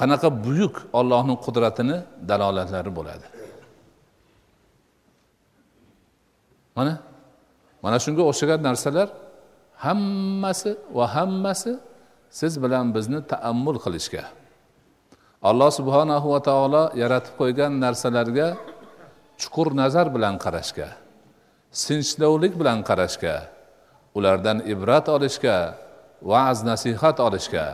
qanaqa 0.00 0.28
buyuk 0.44 0.74
ollohni 0.98 1.34
qudratini 1.44 1.96
dalolatlari 2.30 2.90
bo'ladi. 2.98 3.26
Mana 6.76 6.94
mana 7.82 7.96
shunga 8.04 8.22
o'xshagan 8.30 8.60
narsalar 8.68 9.08
hammasi 9.84 10.70
va 10.96 11.04
hammasi 11.16 11.72
siz 12.30 12.52
bilan 12.62 12.86
bizni 12.96 13.20
taammul 13.32 13.78
qilishga 13.84 14.22
alloh 15.42 15.70
subhanahu 15.70 16.26
va 16.34 16.40
taolo 16.42 16.82
yaratib 17.02 17.34
qo'ygan 17.40 17.72
narsalarga 17.84 18.48
chuqur 19.40 19.68
nazar 19.80 20.06
bilan 20.14 20.34
qarashga 20.44 20.88
sinchlovlik 21.84 22.54
bilan 22.60 22.78
qarashga 22.88 23.34
ulardan 24.18 24.58
ibrat 24.72 25.06
olishga 25.16 25.78
va'z 26.32 26.58
nasihat 26.70 27.16
olishga 27.26 27.66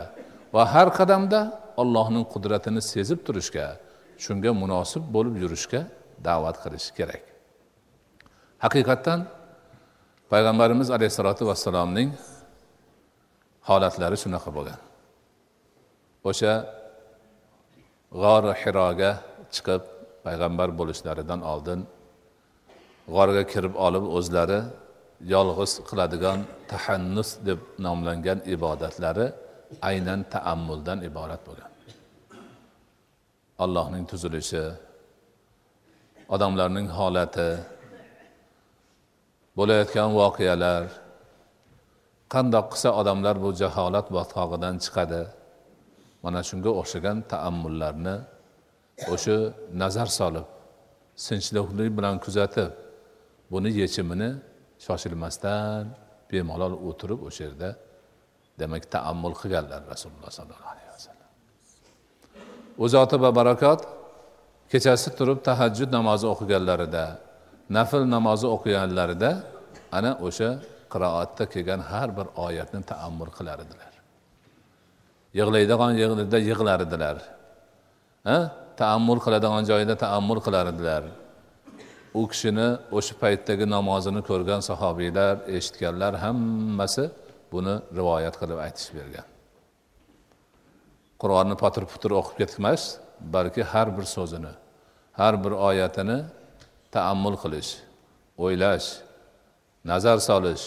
va 0.53 0.63
har 0.73 0.87
qadamda 0.99 1.39
allohning 1.81 2.25
qudratini 2.33 2.81
sezib 2.93 3.19
turishga 3.27 3.67
shunga 4.23 4.51
munosib 4.61 5.03
bo'lib 5.15 5.35
yurishga 5.43 5.81
da'vat 6.27 6.55
qilish 6.63 6.87
kerak. 6.97 7.23
Haqiqatdan 8.65 9.19
payg'ambarimiz 10.31 10.89
alayhissalotu 10.95 11.43
vassalomning 11.49 12.09
holatlari 13.69 14.17
shunaqa 14.23 14.49
bo'lgan. 14.57 14.79
O'sha 16.29 16.53
g'ori 18.21 18.53
xiroga 18.61 19.11
chiqib 19.53 19.81
payg'ambar 20.25 20.69
bo'lishlaridan 20.79 21.41
oldin 21.51 21.79
g'orga 23.15 23.43
kirib 23.51 23.75
olib 23.87 24.05
o'zlari 24.17 24.59
yolg'iz 25.33 25.71
qiladigan 25.89 26.39
tahannus 26.71 27.29
deb 27.47 27.59
nomlangan 27.85 28.39
ibodatlari 28.55 29.27
aynan 29.89 30.19
taammuldan 30.33 30.99
iborat 31.09 31.41
bo'lgan. 31.47 31.71
Allohning 33.63 34.05
tuzilishi 34.11 34.65
odamlarning 36.35 36.87
holati 36.97 37.49
bo'layotgan 39.57 40.09
voqealar 40.19 40.83
qandoq 42.33 42.65
qilsa 42.71 42.89
odamlar 43.01 43.35
bu 43.43 43.49
jaholat 43.61 44.07
botqog'idan 44.15 44.75
chiqadi 44.83 45.21
mana 46.25 46.39
shunga 46.49 46.71
o'xshagan 46.81 47.17
taammullarni 47.31 48.15
o'sha 49.13 49.37
nazar 49.81 50.09
solib 50.19 50.47
sinchkovlik 51.25 51.89
bilan 51.97 52.15
kuzatib 52.25 52.71
buni 53.51 53.69
yechimini 53.81 54.29
shoshilmasdan 54.85 55.83
bemalol 56.29 56.73
o'tirib 56.89 57.19
o'sha 57.27 57.41
yerda 57.47 57.69
demak 58.59 58.83
taammul 58.95 59.35
qilganlar 59.41 59.81
rasululloh 59.93 60.31
sollallohu 60.37 60.69
alayhi 60.73 60.89
vasallam. 60.95 61.29
U 62.83 62.85
zoti 62.93 63.15
va 63.23 63.29
barakot 63.39 63.79
kechasi 64.71 65.09
turib 65.17 65.39
tahajjud 65.47 65.89
namozi 65.97 66.25
o'qiganlarida 66.33 67.05
nafl 67.77 68.01
namozi 68.15 68.47
o'qiganlarida 68.55 69.31
ana 69.97 70.11
o'sha 70.27 70.49
qiroatda 70.93 71.43
kelgan 71.53 71.81
har 71.91 72.09
bir 72.17 72.27
oyatni 72.45 72.81
taammul 72.91 73.31
qilar 73.37 73.57
edilar 73.65 73.94
yig'laydigan 75.37 75.91
yerda 76.01 76.37
yig'lar 76.49 76.79
edilar 76.87 77.17
taammul 78.81 79.19
qiladigan 79.25 79.63
joyida 79.71 79.95
taammul 80.05 80.39
qilar 80.45 80.65
edilar 80.73 81.03
u 82.19 82.21
kishini 82.31 82.67
o'sha 82.97 83.13
paytdagi 83.23 83.65
namozini 83.75 84.21
ko'rgan 84.29 84.61
sahobiylar 84.69 85.33
eshitganlar 85.57 86.13
hammasi 86.23 87.05
buni 87.53 87.75
rivoyat 87.97 88.35
qilib 88.41 88.59
aytishib 88.65 88.95
bergan. 88.99 89.27
Qur'onni 91.21 91.55
potir 91.63 91.83
putur 91.91 92.11
o'qib 92.19 92.35
ketmas 92.41 92.81
balki 93.35 93.61
har 93.71 93.87
bir 93.97 94.05
so'zini 94.15 94.53
har 95.19 95.33
bir 95.43 95.53
oyatini 95.69 96.17
taammul 96.95 97.35
qilish 97.43 97.71
o'ylash 98.43 98.87
nazar 99.91 100.17
solish 100.29 100.65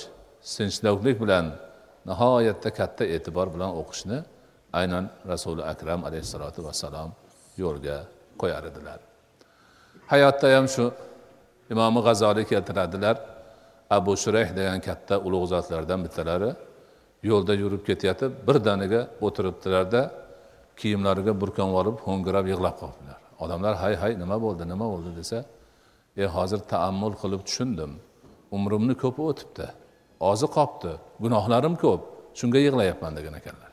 sinchlovlik 0.54 1.16
bilan 1.22 1.46
nihoyatda 2.09 2.70
katta 2.78 3.04
e'tibor 3.14 3.46
bilan 3.54 3.70
o'qishni 3.81 4.18
aynan 4.72 5.04
rasuli 5.33 5.62
akram 5.72 6.00
alayhissalotu 6.09 6.61
vassalom 6.66 7.11
yo'lga 7.62 7.96
qo'yar 8.40 8.62
edilar. 8.70 8.98
Hayotda 10.12 10.46
ham 10.57 10.66
shu 10.74 10.85
imomi 11.72 12.00
g'azoliy 12.07 12.46
keltiradilar 12.52 13.16
abu 13.96 14.12
shurayh 14.22 14.48
degan 14.59 14.81
katta 14.88 15.14
ulug' 15.26 15.46
zotlardan 15.52 16.00
bittalari 16.04 16.50
yo'lda 17.31 17.52
yurib 17.62 17.83
ketayotib 17.88 18.33
birdaniga 18.48 19.00
o'tiribdilarda 19.26 20.02
kiyimlariga 20.81 21.33
burkanib 21.40 21.74
olib 21.81 21.96
ho'ngirab 22.07 22.46
yig'lab 22.52 22.76
qolibdilar 22.83 23.20
odamlar 23.44 23.74
hay 23.83 23.94
hay 24.02 24.12
nima 24.22 24.37
bo'ldi 24.44 24.64
nima 24.72 24.87
bo'ldi? 24.92 25.11
desa 25.20 25.38
e 26.22 26.24
hozir 26.37 26.61
taammul 26.72 27.14
qilib 27.22 27.42
tushundim. 27.48 27.92
Umrimni 28.57 28.94
ko'pi 29.02 29.20
o'tibdi. 29.31 29.66
Ozi 30.31 30.46
qolibdi 30.57 30.92
gunohlarim 31.24 31.74
ko'p. 31.85 32.00
Shunga 32.38 32.59
yig'layapman 32.66 33.12
degan 33.18 33.35
ekanlar. 33.40 33.70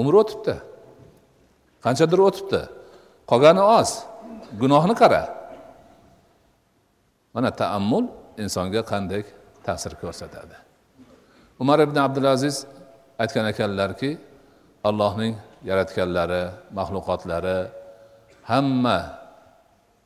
Umri 0.00 0.16
o'tibdi. 0.22 0.54
Qanchadir 1.84 2.20
o'tibdi. 2.28 2.60
Qolgani 3.30 3.62
oz. 3.78 3.90
Gunohni 4.60 4.94
qara. 5.02 5.22
Mana 7.34 7.50
taammul 7.60 8.04
insonga 8.42 8.82
qanday 8.92 9.22
ta'sir 9.66 9.92
ko'rsatadi. 10.02 10.56
Umar 11.62 11.78
ibn 11.86 11.96
abdulaziz 12.06 12.56
aytgan 13.22 13.46
ekanlarki 13.52 14.10
allohning 14.88 15.34
yaratganlari 15.70 16.42
maxluqotlari 16.78 17.58
hamma 18.50 18.98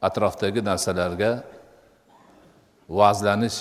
atrofdagi 0.09 0.61
narsalarga 0.71 1.33
va'zlanish 2.99 3.59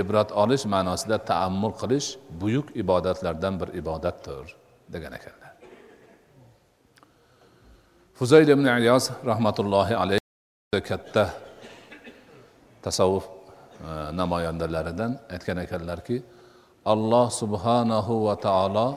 ibrat 0.00 0.28
olish 0.42 0.64
ma'nosida 0.74 1.16
taammul 1.30 1.74
qilish 1.80 2.08
buyuk 2.40 2.66
ibodatlardan 2.82 3.54
bir 3.60 3.68
ibodatdir 3.80 4.46
degan 4.94 5.12
ekan. 5.18 5.39
Fuzayl 8.20 8.48
ibn 8.48 8.66
iyoz 8.68 9.04
rahmatullohi 9.30 9.94
alayhi 10.02 10.80
katta 10.90 11.24
tasavvuf 12.84 13.24
e, 13.26 13.32
namoyandalaridan 14.20 15.12
aytgan 15.34 15.58
ekanlarki 15.64 16.16
alloh 16.92 17.26
subhanahu 17.40 18.12
va 18.26 18.34
taolo 18.46 18.88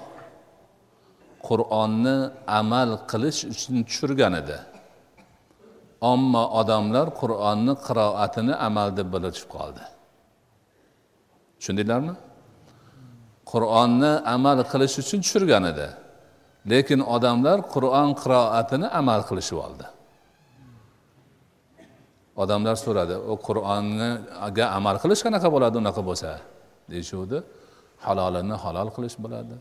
qur'onni 1.47 2.17
amal 2.59 2.89
qilish 3.11 3.39
uchun 3.53 3.75
tushirgan 3.87 4.33
edi. 4.41 4.57
Ammo 6.11 6.43
odamlar 6.59 7.07
qur'onni 7.21 7.73
qiroatini 7.87 8.53
amal 8.67 8.87
deb 8.97 9.07
bilishib 9.15 9.47
qoldi. 9.55 9.83
Tushundinglarmi 11.59 12.13
qur'onni 13.51 14.13
amal 14.35 14.57
qilish 14.71 14.95
uchun 15.03 15.19
tushirgan 15.25 15.63
edi. 15.73 15.87
Lekin 16.71 16.99
odamlar 17.15 17.57
qur'on 17.73 18.09
qiroatini 18.21 18.87
amal 18.99 19.21
qilishib 19.29 19.59
oldi. 19.65 19.85
Odamlar 22.43 22.75
so'radi 22.85 23.15
u 23.31 23.33
qur'onga 23.47 24.65
amal 24.77 24.95
qilish 25.03 25.21
qanaqa 25.25 25.47
bo'ladi? 25.55 25.75
Unaqa 25.83 26.01
bo'lsa? 26.09 26.29
Deyishuvdi. 26.91 27.37
Halolini 28.05 28.55
halol 28.63 28.89
qilish 28.95 29.17
bo'ladi 29.23 29.55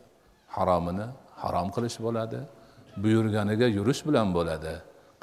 haromini 0.57 1.07
harom 1.43 1.69
qilish 1.77 1.97
bo'ladi 2.07 2.41
buyurganiga 3.03 3.67
yurish 3.77 4.01
bilan 4.09 4.29
bo'ladi 4.37 4.75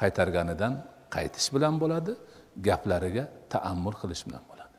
qaytarganidan 0.01 0.73
qaytish 1.15 1.47
bilan 1.55 1.73
bo'ladi 1.81 2.11
gaplariga 2.67 3.23
taammul 3.53 3.95
qilish 4.01 4.23
bilan 4.27 4.43
bo'ladi 4.49 4.77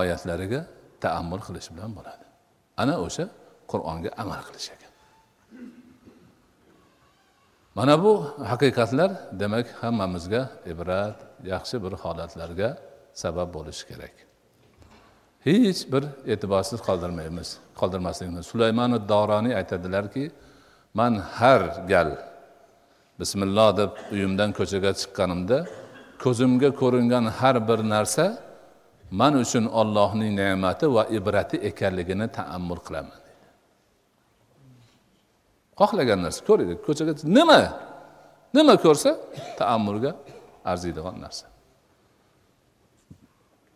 oyatlariga 0.00 0.60
taammul 1.04 1.42
qilish 1.46 1.68
bilan 1.74 1.90
bo'ladi. 1.98 2.26
Ana 2.82 2.94
o'sha 3.06 3.24
qur'onga 3.72 4.10
amal 4.22 4.40
qilish 4.48 4.68
ekan 4.74 4.85
mana 7.76 7.94
bu 8.04 8.12
haqiqatlar 8.50 9.10
demak 9.40 9.66
hammamizga 9.80 10.42
ibrat 10.72 11.18
yaxshi 11.52 11.76
bir 11.84 11.92
holatlarga 12.02 12.68
sabab 13.22 13.48
bo'lishi 13.56 13.84
kerak. 13.90 14.14
Hech 15.46 15.80
bir 15.92 16.02
e'tiborsiz 16.32 16.80
qoldirmaymiz. 16.88 17.48
Qoldirmaslikni 17.80 18.42
sulaymoni 18.50 18.98
doroniy 19.12 19.54
aytadilarki 19.60 20.24
man 20.98 21.12
har 21.38 21.62
gal 21.92 22.10
bismilloh 23.20 23.70
deb 23.80 23.92
uyimdan 24.14 24.50
ko'chaga 24.58 24.90
chiqqanimda 25.00 25.58
ko'zimga 26.24 26.70
ko'ringan 26.80 27.24
har 27.38 27.56
bir 27.68 27.80
narsa 27.94 28.24
man 29.20 29.32
uchun 29.44 29.64
ollohning 29.80 30.32
ne'mati 30.42 30.86
va 30.96 31.02
ibrati 31.18 31.56
ekanligini 31.70 32.26
taammul 32.38 32.80
qilaman. 32.86 33.25
Xohlagan 35.80 36.20
narsa 36.24 36.40
ko'raydi 36.48 36.74
ko'chaga 36.86 37.12
nima? 37.38 37.60
Nima 38.56 38.74
ko'rsa 38.84 39.10
taammulga 39.60 40.10
arziydigan 40.70 41.16
narsa. 41.24 41.46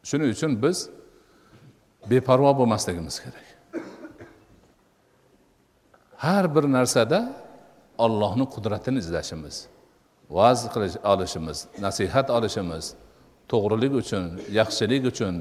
Shuning 0.08 0.30
uchun 0.36 0.52
biz 0.62 0.78
beparvo 2.10 2.50
bo'lmasligimiz 2.60 3.16
kerak. 3.24 3.46
Har 6.24 6.44
bir 6.54 6.64
narsada 6.76 7.18
ollohni 8.04 8.44
qudratini 8.54 8.98
izlashimiz 9.04 9.56
va'z 10.36 10.60
qilish 10.72 10.96
olishimiz 11.12 11.58
nasihat 11.86 12.26
olishimiz 12.36 12.84
to'g'rilik 13.50 13.92
uchun 14.02 14.24
yaxshilik 14.58 15.02
uchun 15.12 15.34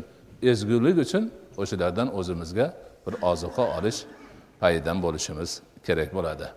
ezgulik 0.52 0.98
uchun 1.06 1.24
o'shalardan 1.62 2.08
o'zimizga 2.19 2.67
bir 3.06 3.13
ozuqa 3.32 3.63
olish 3.78 4.00
paydan 4.62 4.97
bo'lishimiz 5.05 5.49
kerak 5.89 6.09
bo'ladi. 6.17 6.47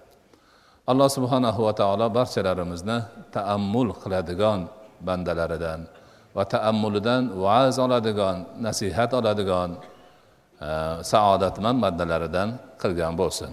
Alloh 0.90 1.08
subhanahu 1.16 1.60
va 1.66 1.72
taolo 1.80 2.06
barchalarimizni 2.18 2.98
taammul 3.36 3.90
qiladigan 4.02 4.60
bandalaridan 5.06 5.80
va 6.36 6.44
taammulidan 6.54 7.22
va'z 7.44 7.76
oladigan 7.84 8.36
nasihat 8.66 9.10
oladigan 9.20 9.70
eh, 10.66 10.96
saodatmand 11.12 11.78
bandalaridan 11.84 12.48
qilgan 12.82 13.12
bo'lsin. 13.20 13.52